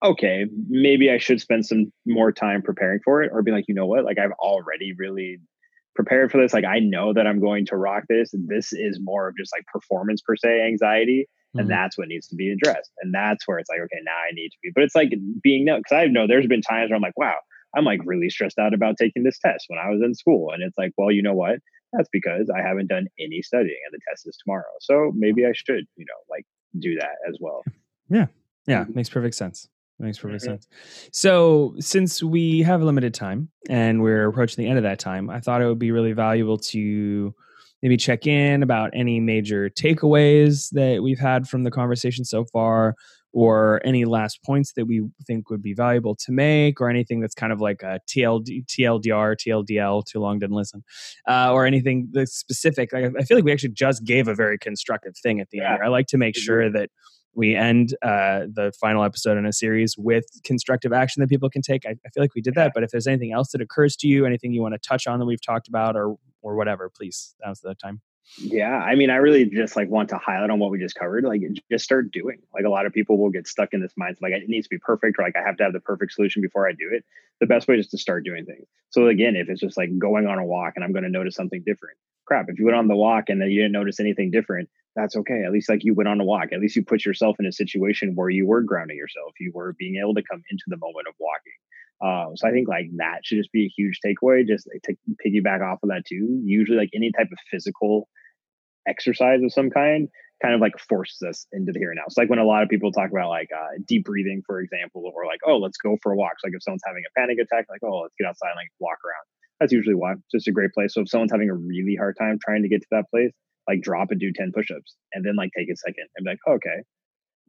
okay 0.05 0.47
maybe 0.69 1.11
i 1.11 1.19
should 1.19 1.41
spend 1.41 1.65
some 1.65 1.93
more 2.07 2.33
time 2.33 2.63
preparing 2.63 3.01
for 3.05 3.23
it 3.23 3.31
or 3.33 3.43
be 3.43 3.53
like 3.53 3.67
you 3.69 3.75
know 3.75 3.87
what? 3.87 4.05
Like 4.05 4.19
i've 4.19 4.33
already 4.33 4.93
really 4.99 5.39
prepared 5.95 6.33
for 6.33 6.41
this. 6.41 6.53
Like 6.53 6.65
i 6.65 6.79
know 6.79 7.13
that 7.13 7.27
i'm 7.27 7.41
going 7.41 7.67
to 7.67 7.77
rock 7.77 8.05
this 8.09 8.35
this 8.47 8.73
is 8.73 8.99
more 9.03 9.29
of 9.29 9.37
just 9.37 9.53
like 9.55 9.67
performance 9.67 10.21
per 10.23 10.37
se 10.37 10.67
anxiety 10.67 11.29
and 11.55 11.63
mm-hmm. 11.63 11.71
that's 11.71 11.99
what 11.99 12.09
needs 12.09 12.29
to 12.29 12.37
be 12.37 12.51
addressed. 12.51 12.91
And 13.03 13.13
that's 13.15 13.47
where 13.47 13.59
it's 13.59 13.69
like 13.69 13.81
okay 13.81 14.01
now 14.05 14.13
i 14.13 14.33
need 14.33 14.51
to 14.51 14.57
be 14.63 14.71
but 14.75 14.85
it's 14.85 14.95
like 14.95 15.13
being 15.43 15.65
no 15.65 15.79
because 15.79 15.93
i 15.93 16.07
know 16.07 16.27
there's 16.27 16.47
been 16.47 16.63
times 16.63 16.91
where 16.91 16.97
i'm 16.97 17.03
like 17.03 17.17
wow 17.17 17.37
i'm 17.77 17.85
like 17.85 18.01
really 18.05 18.31
stressed 18.31 18.59
out 18.59 18.75
about 18.75 18.97
taking 18.99 19.23
this 19.23 19.39
test 19.39 19.67
when 19.69 19.79
i 19.79 19.91
was 19.91 20.01
in 20.03 20.15
school 20.15 20.51
and 20.53 20.63
it's 20.63 20.79
like 20.79 20.93
well 20.97 21.11
you 21.11 21.23
know 21.23 21.35
what 21.35 21.59
that's 21.93 22.09
because 22.13 22.51
i 22.51 22.61
haven't 22.61 22.89
done 22.89 23.07
any 23.19 23.43
studying 23.43 23.79
and 23.87 23.93
the 23.93 24.01
test 24.09 24.27
is 24.27 24.37
tomorrow 24.37 24.65
so 24.81 25.13
maybe 25.15 25.47
i 25.47 25.53
should 25.53 25.85
you 25.97 26.05
know 26.05 26.15
like 26.31 26.45
do 26.79 26.95
that 26.97 27.17
as 27.29 27.37
well 27.41 27.63
yeah 28.09 28.27
yeah 28.67 28.85
mm-hmm. 28.85 28.95
makes 28.95 29.09
perfect 29.09 29.35
sense 29.35 29.69
makes 29.99 30.19
perfect 30.19 30.43
mm-hmm. 30.43 30.53
sense 30.53 30.67
so 31.13 31.75
since 31.79 32.23
we 32.23 32.61
have 32.63 32.83
limited 32.83 33.15
time 33.15 33.49
and 33.69 34.03
we're 34.03 34.27
approaching 34.27 34.65
the 34.65 34.69
end 34.69 34.79
of 34.79 34.83
that 34.83 34.99
time 34.99 35.31
i 35.31 35.39
thought 35.39 35.63
it 35.63 35.67
would 35.67 35.79
be 35.79 35.93
really 35.93 36.13
valuable 36.13 36.59
to 36.59 37.33
maybe 37.83 37.97
check 37.97 38.27
in 38.27 38.63
about 38.63 38.91
any 38.95 39.21
major 39.21 39.69
takeaways 39.69 40.71
that 40.71 41.03
we've 41.03 41.19
had 41.19 41.49
from 41.49 41.65
the 41.65 41.71
conversation 41.71 42.25
so 42.25 42.45
far 42.45 42.95
or 43.33 43.81
any 43.85 44.05
last 44.05 44.43
points 44.45 44.73
that 44.75 44.87
we 44.87 45.03
think 45.27 45.49
would 45.51 45.63
be 45.63 45.75
valuable 45.75 46.15
to 46.15 46.33
make 46.33 46.81
or 46.81 46.89
anything 46.91 47.21
that's 47.21 47.35
kind 47.35 47.53
of 47.53 47.61
like 47.61 47.83
a 47.83 47.99
TLD, 48.09 48.67
TLDR, 48.67 49.37
TLDL, 49.37 50.05
too 50.05 50.21
long 50.21 50.39
didn't 50.39 50.57
listen, 50.57 50.85
uh, 51.29 51.53
or 51.53 51.65
anything 51.67 52.09
that's 52.13 52.37
specific. 52.37 52.93
I, 52.93 53.11
I, 53.19 53.25
feel 53.25 53.37
like 53.37 53.45
we 53.45 53.53
actually 53.53 53.71
just 53.71 54.05
gave 54.05 54.29
a 54.29 54.35
very 54.35 54.59
constructive 54.59 55.17
thing 55.17 55.41
at 55.41 55.51
the 55.51 55.59
yeah. 55.59 55.75
end. 55.75 55.83
I 55.85 55.89
like 55.89 56.07
to 56.09 56.19
make 56.19 56.37
sure 56.37 56.71
that 56.71 56.91
we 57.35 57.57
end 57.57 57.97
uh, 58.03 58.41
the 58.53 58.73
final 58.79 59.03
episode 59.05 59.39
in 59.39 59.47
a 59.47 59.53
series 59.53 59.97
with 59.97 60.27
constructive 60.45 60.93
action 60.93 61.21
that 61.21 61.29
people 61.29 61.49
can 61.49 61.63
take. 61.63 61.87
I, 61.87 61.91
I 61.91 62.09
feel 62.11 62.23
like 62.23 62.35
we 62.35 62.43
did 62.43 62.55
that, 62.57 62.73
but 62.75 62.83
if 62.83 62.91
there's 62.91 63.07
anything 63.07 63.33
else 63.33 63.53
that 63.53 63.63
occurs 63.63 63.97
to 63.97 64.09
you, 64.09 64.27
anything 64.27 64.53
you 64.53 64.61
want 64.61 64.75
to 64.75 64.79
touch 64.79 65.07
on 65.07 65.19
that 65.19 65.25
we've 65.25 65.45
talked 65.45 65.69
about 65.69 65.97
or 65.97 66.17
or 66.43 66.57
whatever, 66.57 66.91
please, 66.91 67.35
now's 67.45 67.61
the 67.61 67.75
time. 67.77 68.03
Yeah, 68.39 68.75
I 68.75 68.95
mean, 68.95 69.11
I 69.11 69.17
really 69.17 69.45
just 69.45 69.77
like 69.77 69.91
want 69.91 70.09
to 70.11 70.19
highlight 70.19 70.51
on 70.51 70.59
what 70.59 70.71
we 70.71 70.79
just 70.79 70.95
covered. 70.95 71.25
Like, 71.25 71.43
just 71.71 71.85
start 71.85 72.11
doing. 72.11 72.39
Like, 72.55 72.65
a 72.65 72.71
lot 72.71 72.87
of 72.87 72.93
people 72.93 73.19
will 73.19 73.31
get 73.31 73.47
stuck 73.47 73.71
in 73.73 73.83
this 73.83 73.93
mindset, 74.01 74.23
like 74.23 74.33
it 74.33 74.49
needs 74.49 74.67
to 74.67 74.71
be 74.71 74.79
perfect, 74.79 75.19
or 75.19 75.23
like 75.23 75.37
I 75.37 75.43
have 75.47 75.57
to 75.59 75.65
have 75.65 75.73
the 75.73 75.81
perfect 75.81 76.13
solution 76.13 76.41
before 76.41 76.67
I 76.67 76.73
do 76.73 76.91
it. 76.93 77.05
The 77.41 77.47
best 77.47 77.69
way 77.69 77.77
is 77.77 77.89
to 77.89 77.99
start 77.99 78.25
doing 78.25 78.47
things. 78.47 78.67
So 78.91 79.09
again, 79.09 79.37
if 79.37 79.49
it's 79.49 79.61
just 79.61 79.77
like 79.77 79.91
going 79.99 80.27
on 80.27 80.39
a 80.39 80.45
walk 80.45 80.75
and 80.77 80.85
I'm 80.85 80.93
going 80.93 81.05
to 81.05 81.11
notice 81.11 81.35
something 81.35 81.63
different, 81.67 81.97
crap. 82.25 82.47
If 82.49 82.59
you 82.59 82.67
went 82.67 82.79
on 82.79 82.89
the 82.89 82.97
walk 82.97 83.25
and 83.29 83.41
then 83.41 83.51
you 83.51 83.61
didn't 83.61 83.73
notice 83.73 84.01
anything 84.01 84.31
different, 84.31 84.69
that's 84.95 85.17
okay. 85.17 85.43
At 85.45 85.53
least 85.53 85.69
like 85.69 85.85
you 85.85 85.95
went 85.95 86.09
on 86.09 86.21
a 86.21 86.25
walk. 86.25 86.53
At 86.53 86.61
least 86.61 86.77
you 86.77 86.85
put 86.85 87.05
yourself 87.05 87.37
in 87.41 87.47
a 87.47 87.53
situation 87.53 88.15
where 88.15 88.31
you 88.31 88.47
were 88.47 88.63
grounding 88.63 88.97
yourself. 88.97 89.33
You 89.41 89.51
were 89.55 89.75
being 89.79 89.97
able 89.97 90.15
to 90.15 90.23
come 90.23 90.43
into 90.51 90.65
the 90.69 90.77
moment 90.77 91.09
of 91.09 91.15
walking. 91.19 91.53
Um, 92.01 92.33
so 92.37 92.49
I 92.49 92.51
think 92.51 92.69
like 92.69 92.87
that 92.97 93.21
should 93.25 93.39
just 93.39 93.53
be 93.53 93.67
a 93.67 93.75
huge 93.77 94.01
takeaway. 94.05 94.47
Just 94.47 94.69
like, 94.73 94.83
to 94.83 94.95
piggyback 95.25 95.63
off 95.63 95.83
of 95.83 95.91
that 95.91 96.05
too. 96.07 96.41
Usually, 96.45 96.79
like 96.79 96.91
any 96.95 97.13
type 97.13 97.29
of 97.31 97.39
physical 97.51 98.09
exercise 98.89 99.43
of 99.43 99.53
some 99.53 99.71
kind, 99.71 100.09
kind 100.43 100.55
of 100.55 100.61
like 100.61 100.79
forces 100.79 101.23
us 101.23 101.47
into 101.53 101.71
the 101.73 101.79
here 101.79 101.91
and 101.91 101.99
now. 101.99 102.05
It's 102.07 102.19
like 102.19 102.29
when 102.29 102.41
a 102.41 102.45
lot 102.45 102.63
of 102.63 102.69
people 102.69 102.91
talk 102.91 103.11
about 103.11 103.29
like 103.29 103.49
uh, 103.55 103.79
deep 103.87 104.05
breathing, 104.05 104.43
for 104.47 104.61
example, 104.61 105.11
or 105.15 105.27
like 105.27 105.41
oh 105.47 105.59
let's 105.59 105.79
go 105.79 105.97
for 106.03 106.13
a 106.13 106.17
walk. 106.17 106.33
So 106.39 106.49
like 106.49 106.55
if 106.57 106.63
someone's 106.63 106.83
having 106.87 107.05
a 107.07 107.21
panic 107.21 107.39
attack, 107.39 107.67
like 107.71 107.83
oh 107.85 108.01
let's 108.01 108.15
get 108.19 108.29
outside 108.29 108.51
and 108.51 108.57
like 108.57 108.71
walk 108.81 108.99
around. 109.05 109.25
That's 109.61 109.73
usually 109.73 109.95
why. 109.95 110.13
It's 110.13 110.33
just 110.33 110.49
a 110.49 110.53
great 110.53 110.73
place. 110.73 110.95
So 110.95 111.03
if 111.03 111.09
someone's 111.09 111.31
having 111.31 111.51
a 111.51 111.55
really 111.55 111.95
hard 111.95 112.17
time 112.19 112.39
trying 112.45 112.63
to 112.63 112.69
get 112.69 112.81
to 112.81 112.89
that 112.91 113.09
place, 113.11 113.31
like 113.69 113.81
drop 113.81 114.11
and 114.11 114.19
do 114.19 114.33
10 114.35 114.51
push-ups 114.53 114.97
and 115.13 115.25
then 115.25 115.37
like 115.37 115.51
take 115.57 115.69
a 115.71 115.77
second 115.77 116.09
and 116.17 116.25
be 116.25 116.31
like, 116.31 116.41
oh, 116.49 116.55
okay, 116.55 116.83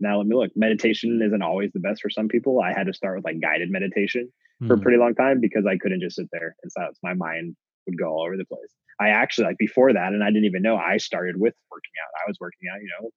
now 0.03 0.17
let 0.17 0.27
me 0.27 0.35
look. 0.35 0.51
Meditation 0.55 1.21
isn't 1.25 1.41
always 1.41 1.71
the 1.73 1.79
best 1.79 2.01
for 2.01 2.09
some 2.09 2.27
people. 2.27 2.59
I 2.61 2.77
had 2.77 2.87
to 2.87 2.93
start 2.93 3.15
with 3.15 3.25
like 3.25 3.41
guided 3.41 3.69
meditation 3.71 4.29
mm. 4.61 4.67
for 4.67 4.73
a 4.73 4.77
hmm. 4.77 4.83
pretty 4.83 4.97
long 4.97 5.15
time 5.15 5.39
because 5.41 5.65
I 5.65 5.77
couldn't 5.77 6.01
just 6.01 6.17
sit 6.17 6.27
there 6.31 6.55
and 6.61 6.71
silence. 6.71 6.99
My 7.01 7.13
mind 7.13 7.55
would 7.87 7.97
go 7.97 8.07
all 8.07 8.25
over 8.25 8.37
the 8.37 8.45
place. 8.45 8.71
I 8.99 9.09
actually 9.09 9.45
like 9.45 9.57
before 9.57 9.91
that, 9.93 10.13
and 10.13 10.23
I 10.23 10.27
didn't 10.27 10.45
even 10.45 10.61
know 10.61 10.77
I 10.77 10.97
started 10.97 11.35
with 11.37 11.55
working 11.71 11.91
out. 12.03 12.21
I 12.21 12.29
was 12.29 12.37
working 12.39 12.69
out, 12.71 12.81
you 12.81 12.89
know, 12.99 13.09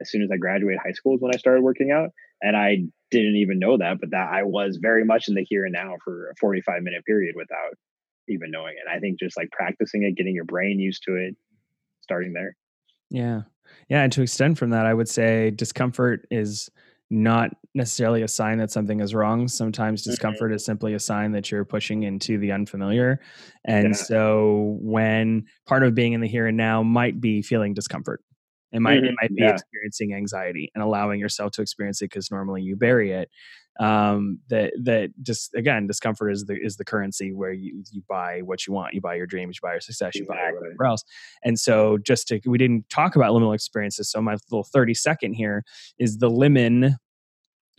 as 0.00 0.10
soon 0.10 0.22
as 0.22 0.30
I 0.32 0.36
graduated 0.36 0.80
high 0.84 0.92
school 0.92 1.14
is 1.14 1.20
when 1.20 1.34
I 1.34 1.38
started 1.38 1.62
working 1.62 1.90
out. 1.90 2.10
And 2.42 2.56
I 2.56 2.78
didn't 3.10 3.36
even 3.36 3.58
know 3.58 3.76
that, 3.78 4.00
but 4.00 4.10
that 4.10 4.30
I 4.32 4.44
was 4.44 4.78
very 4.80 5.04
much 5.04 5.28
in 5.28 5.34
the 5.34 5.44
here 5.48 5.64
and 5.64 5.72
now 5.72 5.96
for 6.04 6.30
a 6.30 6.34
45 6.40 6.82
minute 6.82 7.04
period 7.04 7.34
without 7.36 7.74
even 8.28 8.50
knowing 8.50 8.74
it. 8.74 8.90
I 8.90 8.98
think 8.98 9.18
just 9.18 9.36
like 9.36 9.50
practicing 9.50 10.04
it, 10.04 10.16
getting 10.16 10.34
your 10.34 10.44
brain 10.44 10.78
used 10.78 11.02
to 11.06 11.16
it, 11.16 11.36
starting 12.00 12.32
there. 12.32 12.56
Yeah. 13.10 13.42
Yeah. 13.88 14.02
And 14.02 14.12
to 14.12 14.22
extend 14.22 14.58
from 14.58 14.70
that, 14.70 14.86
I 14.86 14.94
would 14.94 15.08
say 15.08 15.50
discomfort 15.50 16.26
is 16.30 16.70
not 17.10 17.50
necessarily 17.74 18.22
a 18.22 18.28
sign 18.28 18.58
that 18.58 18.70
something 18.70 19.00
is 19.00 19.14
wrong. 19.14 19.48
Sometimes 19.48 20.02
mm-hmm. 20.02 20.10
discomfort 20.10 20.50
mm-hmm. 20.50 20.56
is 20.56 20.64
simply 20.64 20.94
a 20.94 21.00
sign 21.00 21.32
that 21.32 21.50
you're 21.50 21.64
pushing 21.64 22.04
into 22.04 22.38
the 22.38 22.52
unfamiliar. 22.52 23.20
And 23.64 23.88
yeah. 23.88 23.92
so 23.94 24.78
when 24.80 25.46
part 25.66 25.82
of 25.82 25.94
being 25.94 26.12
in 26.12 26.20
the 26.20 26.28
here 26.28 26.46
and 26.46 26.56
now 26.56 26.82
might 26.82 27.20
be 27.20 27.42
feeling 27.42 27.74
discomfort. 27.74 28.22
It 28.72 28.80
might 28.80 28.98
mm-hmm. 28.98 29.06
it 29.06 29.14
might 29.20 29.34
be 29.34 29.42
yeah. 29.42 29.50
experiencing 29.50 30.14
anxiety 30.14 30.70
and 30.74 30.82
allowing 30.84 31.18
yourself 31.20 31.52
to 31.52 31.62
experience 31.62 32.02
it 32.02 32.06
because 32.06 32.30
normally 32.30 32.62
you 32.62 32.76
bury 32.76 33.12
it 33.12 33.30
um, 33.80 34.40
that 34.48 34.72
that 34.84 35.10
just 35.22 35.54
again 35.54 35.86
discomfort 35.86 36.32
is 36.32 36.44
the 36.44 36.56
is 36.60 36.76
the 36.76 36.84
currency 36.84 37.32
where 37.32 37.52
you 37.52 37.82
you 37.90 38.02
buy 38.08 38.40
what 38.42 38.66
you 38.66 38.72
want 38.72 38.94
you 38.94 39.00
buy 39.00 39.14
your 39.14 39.26
dreams 39.26 39.56
you 39.56 39.66
buy 39.66 39.72
your 39.72 39.80
success 39.80 40.14
you 40.14 40.22
exactly. 40.22 40.44
buy 40.44 40.52
whatever 40.52 40.84
else 40.84 41.04
and 41.44 41.58
so 41.58 41.98
just 41.98 42.28
to 42.28 42.40
we 42.46 42.58
didn't 42.58 42.88
talk 42.90 43.16
about 43.16 43.32
liminal 43.32 43.54
experiences 43.54 44.10
so 44.10 44.20
my 44.20 44.36
little 44.50 44.64
30 44.64 44.94
second 44.94 45.34
here 45.34 45.64
is 45.98 46.18
the 46.18 46.30
limen 46.30 46.96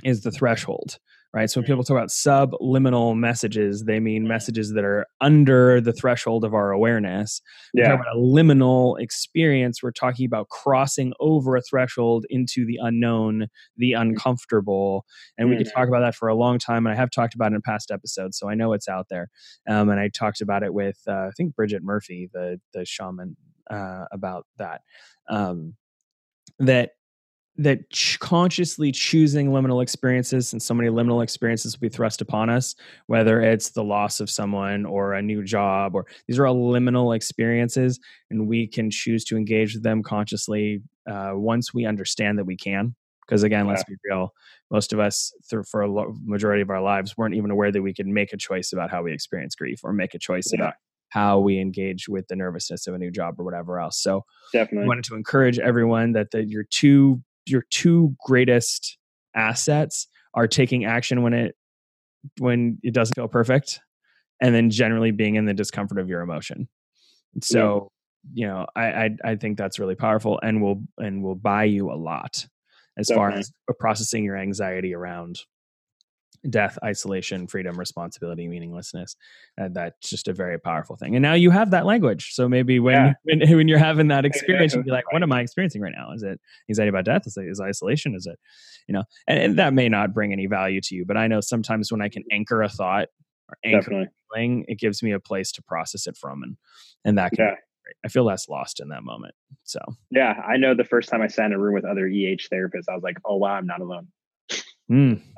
is 0.04 0.22
the 0.22 0.32
threshold 0.32 0.98
right? 1.34 1.50
So 1.50 1.62
when 1.62 1.66
people 1.66 1.84
talk 1.84 1.96
about 1.96 2.12
subliminal 2.12 3.16
messages, 3.16 3.86
they 3.86 4.00
mean 4.00 4.28
messages 4.28 4.74
that 4.74 4.84
are 4.84 5.06
under 5.22 5.80
the 5.80 5.94
threshold 5.94 6.44
of 6.44 6.54
our 6.54 6.72
awareness. 6.72 7.42
Yeah. 7.74 7.94
about 7.94 8.08
a 8.14 8.18
liminal 8.18 9.00
experience, 9.00 9.82
we're 9.82 9.92
talking 9.92 10.26
about 10.26 10.50
crossing 10.50 11.14
over 11.20 11.56
a 11.56 11.62
threshold 11.62 12.26
into 12.30 12.66
the 12.66 12.78
unknown, 12.82 13.48
the 13.78 13.94
mm. 13.94 14.02
uncomfortable. 14.02 15.06
And 15.38 15.50
we 15.50 15.58
could 15.58 15.72
talk 15.74 15.88
about 15.88 16.02
that 16.02 16.16
for 16.16 16.28
a 16.28 16.36
long 16.36 16.60
time. 16.60 16.86
And 16.86 16.94
I 16.94 16.98
have 16.98 17.12
talked 17.12 17.34
about 17.34 17.54
it 17.54 17.56
in 17.56 17.62
past 17.62 17.92
episodes, 17.92 18.38
so 18.38 18.50
I 18.50 18.56
know 18.56 18.74
it's 18.74 18.90
out 18.90 19.08
there. 19.10 19.30
Um, 19.70 19.90
and 19.90 20.00
I 20.00 20.10
talked 20.10 20.42
about 20.42 20.64
it 20.64 20.74
with, 20.74 21.00
uh, 21.08 21.28
I 21.28 21.32
think, 21.38 21.56
Bridget 21.56 21.84
Murphy, 21.84 22.30
the, 22.34 22.60
the 22.74 22.86
shaman, 22.86 23.38
uh, 23.70 24.06
about 24.12 24.46
that. 24.58 24.82
Um, 25.30 25.76
that 26.60 26.92
that 27.58 27.90
ch- 27.90 28.18
consciously 28.20 28.92
choosing 28.92 29.50
liminal 29.50 29.84
experiences 29.84 30.54
and 30.54 30.62
so 30.62 30.74
many 30.74 30.90
liminal 30.90 31.22
experiences 31.22 31.76
will 31.76 31.82
be 31.82 31.90
thrust 31.90 32.22
upon 32.22 32.50
us 32.50 32.76
whether 33.08 33.42
it's 33.42 33.70
the 33.72 33.84
loss 33.84 34.20
of 34.20 34.30
someone 34.30 34.86
or 34.86 35.14
a 35.14 35.22
new 35.22 35.44
job 35.44 35.94
or 35.94 36.06
these 36.28 36.40
are 36.40 36.48
all 36.48 36.72
liminal 36.72 37.16
experiences 37.16 38.00
and 38.30 38.48
we 38.48 38.68
can 38.68 38.90
choose 38.90 39.26
to 39.26 39.36
engage 39.36 39.74
with 39.74 39.84
them 39.84 40.02
consciously 40.02 40.82
uh, 41.10 41.32
once 41.34 41.74
we 41.74 41.86
understand 41.86 42.38
that 42.38 42.46
we 42.46 42.56
can 42.56 42.96
because 43.26 43.44
again 43.44 43.66
yeah. 43.66 43.72
let's 43.72 43.84
be 43.84 43.96
real 44.06 44.34
most 44.70 44.94
of 44.94 45.00
us 45.00 45.34
through, 45.50 45.64
for 45.64 45.82
a 45.82 45.92
lo- 45.92 46.16
majority 46.24 46.62
of 46.62 46.70
our 46.70 46.82
lives 46.82 47.18
weren't 47.18 47.36
even 47.36 47.52
aware 47.52 47.72
that 47.72 47.82
we 47.82 47.94
could 47.94 48.08
make 48.08 48.32
a 48.32 48.38
choice 48.38 48.72
about 48.72 48.90
how 48.90 49.04
we 49.04 49.12
experience 49.12 49.56
grief 49.56 49.82
or 49.84 49.92
make 49.92 50.14
a 50.14 50.20
choice 50.20 50.52
yeah. 50.54 50.62
about 50.62 50.74
how 51.10 51.38
we 51.40 51.60
engage 51.60 52.08
with 52.08 52.26
the 52.30 52.36
nervousness 52.38 52.88
of 52.88 52.94
a 52.94 52.98
new 52.98 53.12
job 53.12 53.36
or 53.38 53.44
whatever 53.44 53.78
else 53.78 54.02
so 54.02 54.24
definitely 54.54 54.86
I 54.86 54.88
wanted 54.88 55.04
to 55.06 55.16
encourage 55.16 55.60
everyone 55.60 56.14
that 56.14 56.32
the, 56.32 56.46
your 56.46 56.64
two 56.64 57.22
your 57.46 57.66
two 57.70 58.16
greatest 58.26 58.98
assets 59.36 60.08
are 60.34 60.48
taking 60.48 60.86
action 60.86 61.22
when 61.24 61.34
it 61.34 61.56
when 62.38 62.78
it 62.84 62.94
doesn't 62.94 63.16
feel 63.16 63.28
perfect 63.28 63.80
and 64.42 64.54
then 64.54 64.70
generally 64.70 65.12
being 65.12 65.36
in 65.36 65.46
the 65.46 65.54
discomfort 65.54 65.98
of 65.98 66.10
your 66.10 66.22
emotion 66.22 66.68
so 67.42 67.92
yeah. 68.34 68.42
you 68.42 68.48
know 68.48 68.66
I, 68.76 68.86
I, 68.86 69.10
I 69.24 69.36
think 69.36 69.58
that's 69.58 69.80
really 69.80 69.96
powerful 69.96 70.40
and 70.44 70.62
will 70.62 70.84
and 70.98 71.24
will 71.24 71.36
buy 71.36 71.64
you 71.64 71.92
a 71.92 71.96
lot 71.96 72.46
as 72.98 73.08
Definitely. 73.08 73.32
far 73.32 73.40
as 73.40 73.52
processing 73.80 74.24
your 74.24 74.38
anxiety 74.38 74.94
around 74.94 75.40
death, 76.50 76.78
isolation, 76.84 77.48
freedom, 77.48 77.78
responsibility, 77.78 78.48
meaninglessness. 78.48 79.16
Uh, 79.60 79.70
that's 79.72 80.10
just 80.10 80.28
a 80.28 80.34
very 80.34 80.60
powerful 80.60 80.96
thing. 80.96 81.16
And 81.16 81.22
now 81.22 81.34
you 81.34 81.52
have 81.52 81.72
that 81.72 81.86
language. 81.86 82.34
So 82.34 82.50
maybe 82.50 82.80
when 82.80 82.96
yeah. 82.96 83.14
when, 83.24 83.58
when, 83.58 83.68
you're 83.68 83.78
having 83.78 84.08
that 84.08 84.26
experience, 84.26 84.74
you'll 84.74 84.84
be 84.84 84.92
like, 84.92 85.12
"What 85.12 85.24
am 85.24 85.32
I 85.32 85.42
experiencing 85.42 85.82
right 85.82 85.94
now? 85.96 86.12
Is 86.14 86.24
it 86.24 86.40
anxiety 86.70 86.90
about 86.90 87.06
death? 87.06 87.24
Is 87.26 87.38
it 87.38 87.46
is 87.46 87.62
isolation? 87.62 88.16
Is 88.16 88.26
it, 88.26 88.40
you 88.88 88.94
know?" 88.94 89.04
And, 89.28 89.40
and, 89.40 89.60
that 89.60 89.74
may 89.74 89.90
not 89.90 90.14
bring 90.14 90.32
any 90.34 90.48
value 90.48 90.82
to 90.82 90.96
you, 90.96 91.06
but 91.06 91.18
I 91.18 91.28
know 91.28 91.42
sometimes 91.42 91.92
when 91.92 92.02
I 92.02 92.10
can 92.10 92.24
anchor 92.32 92.62
a 92.62 92.70
thought 92.70 93.10
or 93.50 93.58
anchor 93.64 94.08
feeling, 94.34 94.66
it 94.68 94.80
gives 94.80 95.04
me 95.04 95.12
a 95.12 95.20
place 95.20 95.52
to 95.54 95.62
process 95.62 96.08
it 96.08 96.18
from, 96.18 96.44
and 96.44 96.58
and 97.06 97.18
that 97.18 97.32
can. 97.32 97.46
Yeah. 97.46 97.56
I 98.06 98.08
feel 98.08 98.24
less 98.24 98.48
lost 98.48 98.80
in 98.80 98.88
that 98.90 99.04
moment. 99.04 99.36
So 99.64 99.80
yeah, 100.12 100.42
I 100.48 100.56
know 100.56 100.74
the 100.74 100.86
first 100.86 101.10
time 101.10 101.22
I 101.22 101.28
sat 101.28 101.48
in 101.48 101.54
a 101.54 101.60
room 101.60 101.74
with 101.74 101.84
other 101.84 102.08
EH 102.08 102.48
therapists, 102.52 102.88
I 102.90 102.94
was 102.94 103.04
like, 103.04 103.18
"Oh 103.26 103.36
wow, 103.36 103.54
I'm 103.54 103.68
not 103.68 103.82
alone." 103.82 104.08
Mm. 104.90 105.22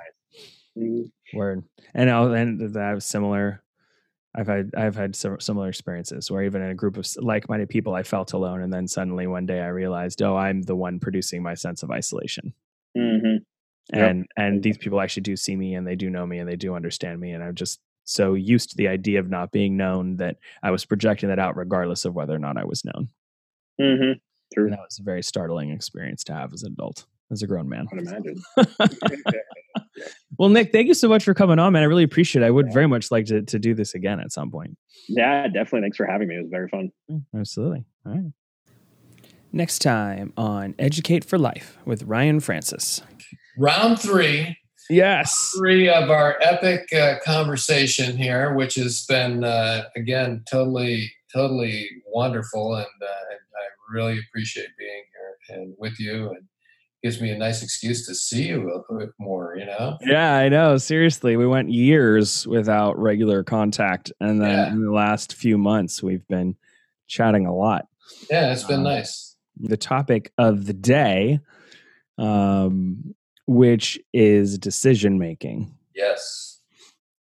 Word. 1.33 1.63
And 1.93 2.09
I'll, 2.09 2.33
and 2.33 2.73
that 2.73 2.93
was 2.93 3.05
similar. 3.05 3.61
I've 4.35 4.47
had 4.47 4.71
I've 4.75 4.95
had 4.95 5.15
some 5.15 5.39
similar 5.39 5.69
experiences 5.69 6.31
where 6.31 6.43
even 6.43 6.63
in 6.63 6.71
a 6.71 6.75
group 6.75 6.97
of 6.97 7.07
like-minded 7.17 7.69
people, 7.69 7.93
I 7.93 8.03
felt 8.03 8.33
alone, 8.33 8.61
and 8.61 8.73
then 8.73 8.87
suddenly 8.87 9.27
one 9.27 9.45
day 9.45 9.61
I 9.61 9.67
realized, 9.67 10.21
oh, 10.21 10.35
I'm 10.35 10.63
the 10.63 10.75
one 10.75 10.99
producing 10.99 11.43
my 11.43 11.53
sense 11.53 11.83
of 11.83 11.91
isolation. 11.91 12.53
Mm-hmm. 12.97 13.37
And 13.91 14.19
yep. 14.19 14.25
and 14.37 14.63
these 14.63 14.77
people 14.77 15.01
actually 15.01 15.21
do 15.21 15.35
see 15.35 15.55
me, 15.55 15.75
and 15.75 15.85
they 15.85 15.95
do 15.95 16.09
know 16.09 16.25
me, 16.25 16.39
and 16.39 16.49
they 16.49 16.55
do 16.55 16.73
understand 16.73 17.19
me, 17.19 17.31
and 17.31 17.43
I'm 17.43 17.53
just 17.53 17.79
so 18.05 18.33
used 18.33 18.71
to 18.71 18.77
the 18.77 18.87
idea 18.87 19.19
of 19.19 19.29
not 19.29 19.51
being 19.51 19.77
known 19.77 20.17
that 20.17 20.37
I 20.61 20.71
was 20.71 20.83
projecting 20.83 21.29
that 21.29 21.39
out, 21.39 21.55
regardless 21.55 22.05
of 22.05 22.15
whether 22.15 22.35
or 22.35 22.39
not 22.39 22.57
I 22.57 22.65
was 22.65 22.83
known. 22.83 23.09
Mm-hmm. 23.79 24.13
True. 24.53 24.65
And 24.65 24.73
that 24.73 24.79
was 24.79 24.99
a 24.99 25.03
very 25.03 25.23
startling 25.23 25.71
experience 25.71 26.23
to 26.25 26.33
have 26.33 26.53
as 26.53 26.63
an 26.63 26.73
adult, 26.73 27.05
as 27.31 27.41
a 27.43 27.47
grown 27.47 27.69
man. 27.69 27.87
I 27.91 27.95
can 27.95 28.07
imagine. 28.07 28.41
well, 30.37 30.49
Nick, 30.49 30.71
thank 30.71 30.87
you 30.87 30.93
so 30.93 31.07
much 31.07 31.23
for 31.23 31.33
coming 31.33 31.59
on, 31.59 31.73
man. 31.73 31.83
I 31.83 31.85
really 31.85 32.03
appreciate 32.03 32.43
it. 32.43 32.45
I 32.45 32.51
would 32.51 32.67
yeah. 32.67 32.73
very 32.73 32.87
much 32.87 33.11
like 33.11 33.25
to, 33.25 33.41
to 33.41 33.59
do 33.59 33.73
this 33.73 33.93
again 33.93 34.19
at 34.19 34.31
some 34.31 34.49
point. 34.51 34.77
Yeah, 35.07 35.47
definitely. 35.47 35.81
Thanks 35.81 35.97
for 35.97 36.05
having 36.05 36.27
me. 36.27 36.35
It 36.35 36.41
was 36.41 36.49
very 36.49 36.69
fun. 36.69 36.91
Absolutely. 37.35 37.85
All 38.05 38.13
right. 38.13 38.31
Next 39.51 39.79
time 39.79 40.33
on 40.35 40.73
Educate 40.79 41.23
for 41.23 41.37
Life 41.37 41.77
with 41.85 42.03
Ryan 42.03 42.39
Francis. 42.39 43.01
Round 43.57 43.99
three. 43.99 44.57
Yes. 44.89 45.53
Three 45.55 45.87
of 45.87 46.09
our 46.09 46.37
epic 46.41 46.91
uh, 46.91 47.15
conversation 47.23 48.17
here, 48.17 48.55
which 48.55 48.75
has 48.75 49.05
been, 49.05 49.43
uh, 49.43 49.83
again, 49.95 50.43
totally, 50.49 51.11
totally 51.33 51.87
wonderful. 52.07 52.75
And 52.75 52.85
uh, 53.01 53.05
I 53.05 53.93
really 53.93 54.19
appreciate 54.19 54.69
being 54.77 55.03
here 55.49 55.57
and 55.57 55.75
with 55.77 55.99
you. 55.99 56.31
And 56.31 56.47
gives 57.03 57.19
me 57.19 57.31
a 57.31 57.37
nice 57.37 57.61
excuse 57.61 58.07
to 58.07 58.15
see 58.15 58.47
you 58.47 58.69
a 58.71 58.97
bit 58.97 59.09
more, 59.19 59.55
you 59.57 59.65
know? 59.65 59.97
Yeah, 60.01 60.35
I 60.35 60.47
know. 60.47 60.77
Seriously, 60.77 61.35
we 61.35 61.45
went 61.45 61.69
years 61.69 62.47
without 62.47 62.97
regular 62.97 63.43
contact. 63.43 64.13
And 64.21 64.41
then 64.41 64.51
yeah. 64.51 64.71
in 64.71 64.85
the 64.85 64.91
last 64.91 65.35
few 65.35 65.57
months, 65.57 66.01
we've 66.01 66.25
been 66.29 66.55
chatting 67.07 67.45
a 67.45 67.53
lot. 67.53 67.87
Yeah, 68.29 68.53
it's 68.53 68.63
been 68.63 68.77
um, 68.77 68.83
nice. 68.83 69.35
The 69.59 69.75
topic 69.75 70.31
of 70.37 70.65
the 70.65 70.73
day, 70.73 71.41
um, 72.17 73.13
which 73.47 73.99
is 74.13 74.57
decision 74.57 75.19
making. 75.19 75.75
Yes. 75.93 76.61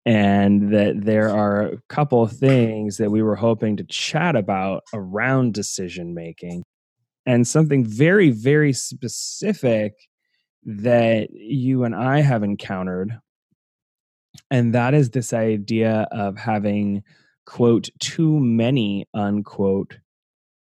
And 0.06 0.72
that 0.72 1.04
there 1.04 1.28
are 1.28 1.62
a 1.62 1.82
couple 1.88 2.22
of 2.22 2.32
things 2.32 2.96
that 2.96 3.10
we 3.10 3.22
were 3.22 3.36
hoping 3.36 3.76
to 3.76 3.84
chat 3.84 4.36
about 4.36 4.84
around 4.94 5.52
decision 5.52 6.14
making 6.14 6.62
and 7.26 7.46
something 7.46 7.84
very, 7.84 8.30
very 8.30 8.72
specific 8.72 9.94
that 10.64 11.28
you 11.32 11.84
and 11.84 11.94
I 11.94 12.20
have 12.20 12.42
encountered. 12.42 13.18
And 14.50 14.74
that 14.74 14.94
is 14.94 15.10
this 15.10 15.32
idea 15.32 16.08
of 16.12 16.38
having, 16.38 17.02
quote, 17.44 17.88
too 17.98 18.38
many, 18.38 19.08
unquote, 19.12 19.98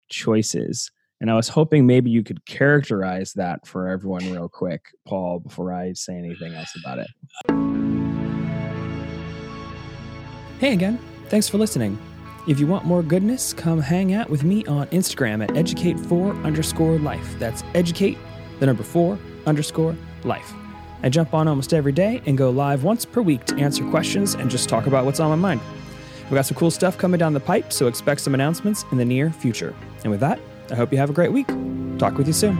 choices. 0.08 0.90
And 1.20 1.30
I 1.30 1.34
was 1.34 1.48
hoping 1.48 1.86
maybe 1.86 2.10
you 2.10 2.22
could 2.22 2.44
characterize 2.46 3.32
that 3.34 3.66
for 3.66 3.88
everyone 3.88 4.30
real 4.30 4.48
quick, 4.48 4.82
Paul, 5.06 5.38
before 5.40 5.72
I 5.72 5.92
say 5.94 6.14
anything 6.14 6.54
else 6.54 6.76
about 6.76 6.98
it. 6.98 7.08
Hey 10.58 10.72
again. 10.72 10.98
Thanks 11.28 11.48
for 11.48 11.58
listening. 11.58 11.98
If 12.46 12.60
you 12.60 12.68
want 12.68 12.84
more 12.84 13.02
goodness, 13.02 13.52
come 13.52 13.80
hang 13.80 14.14
out 14.14 14.30
with 14.30 14.44
me 14.44 14.64
on 14.66 14.86
Instagram 14.88 15.42
at 15.42 15.50
educate4 15.56 16.44
underscore 16.44 16.96
life. 17.00 17.34
That's 17.40 17.64
educate, 17.74 18.16
the 18.60 18.66
number 18.66 18.84
four 18.84 19.18
underscore 19.46 19.96
life. 20.22 20.52
I 21.02 21.08
jump 21.08 21.34
on 21.34 21.48
almost 21.48 21.74
every 21.74 21.90
day 21.90 22.22
and 22.24 22.38
go 22.38 22.50
live 22.50 22.84
once 22.84 23.04
per 23.04 23.20
week 23.20 23.44
to 23.46 23.56
answer 23.56 23.84
questions 23.90 24.34
and 24.34 24.48
just 24.48 24.68
talk 24.68 24.86
about 24.86 25.04
what's 25.04 25.18
on 25.18 25.28
my 25.30 25.34
mind. 25.34 25.60
We've 26.24 26.34
got 26.34 26.46
some 26.46 26.56
cool 26.56 26.70
stuff 26.70 26.96
coming 26.96 27.18
down 27.18 27.32
the 27.32 27.40
pipe, 27.40 27.72
so 27.72 27.88
expect 27.88 28.20
some 28.20 28.34
announcements 28.34 28.84
in 28.92 28.98
the 28.98 29.04
near 29.04 29.32
future. 29.32 29.74
And 30.04 30.12
with 30.12 30.20
that, 30.20 30.38
I 30.70 30.76
hope 30.76 30.92
you 30.92 30.98
have 30.98 31.10
a 31.10 31.12
great 31.12 31.32
week. 31.32 31.48
Talk 31.98 32.16
with 32.16 32.28
you 32.28 32.32
soon. 32.32 32.56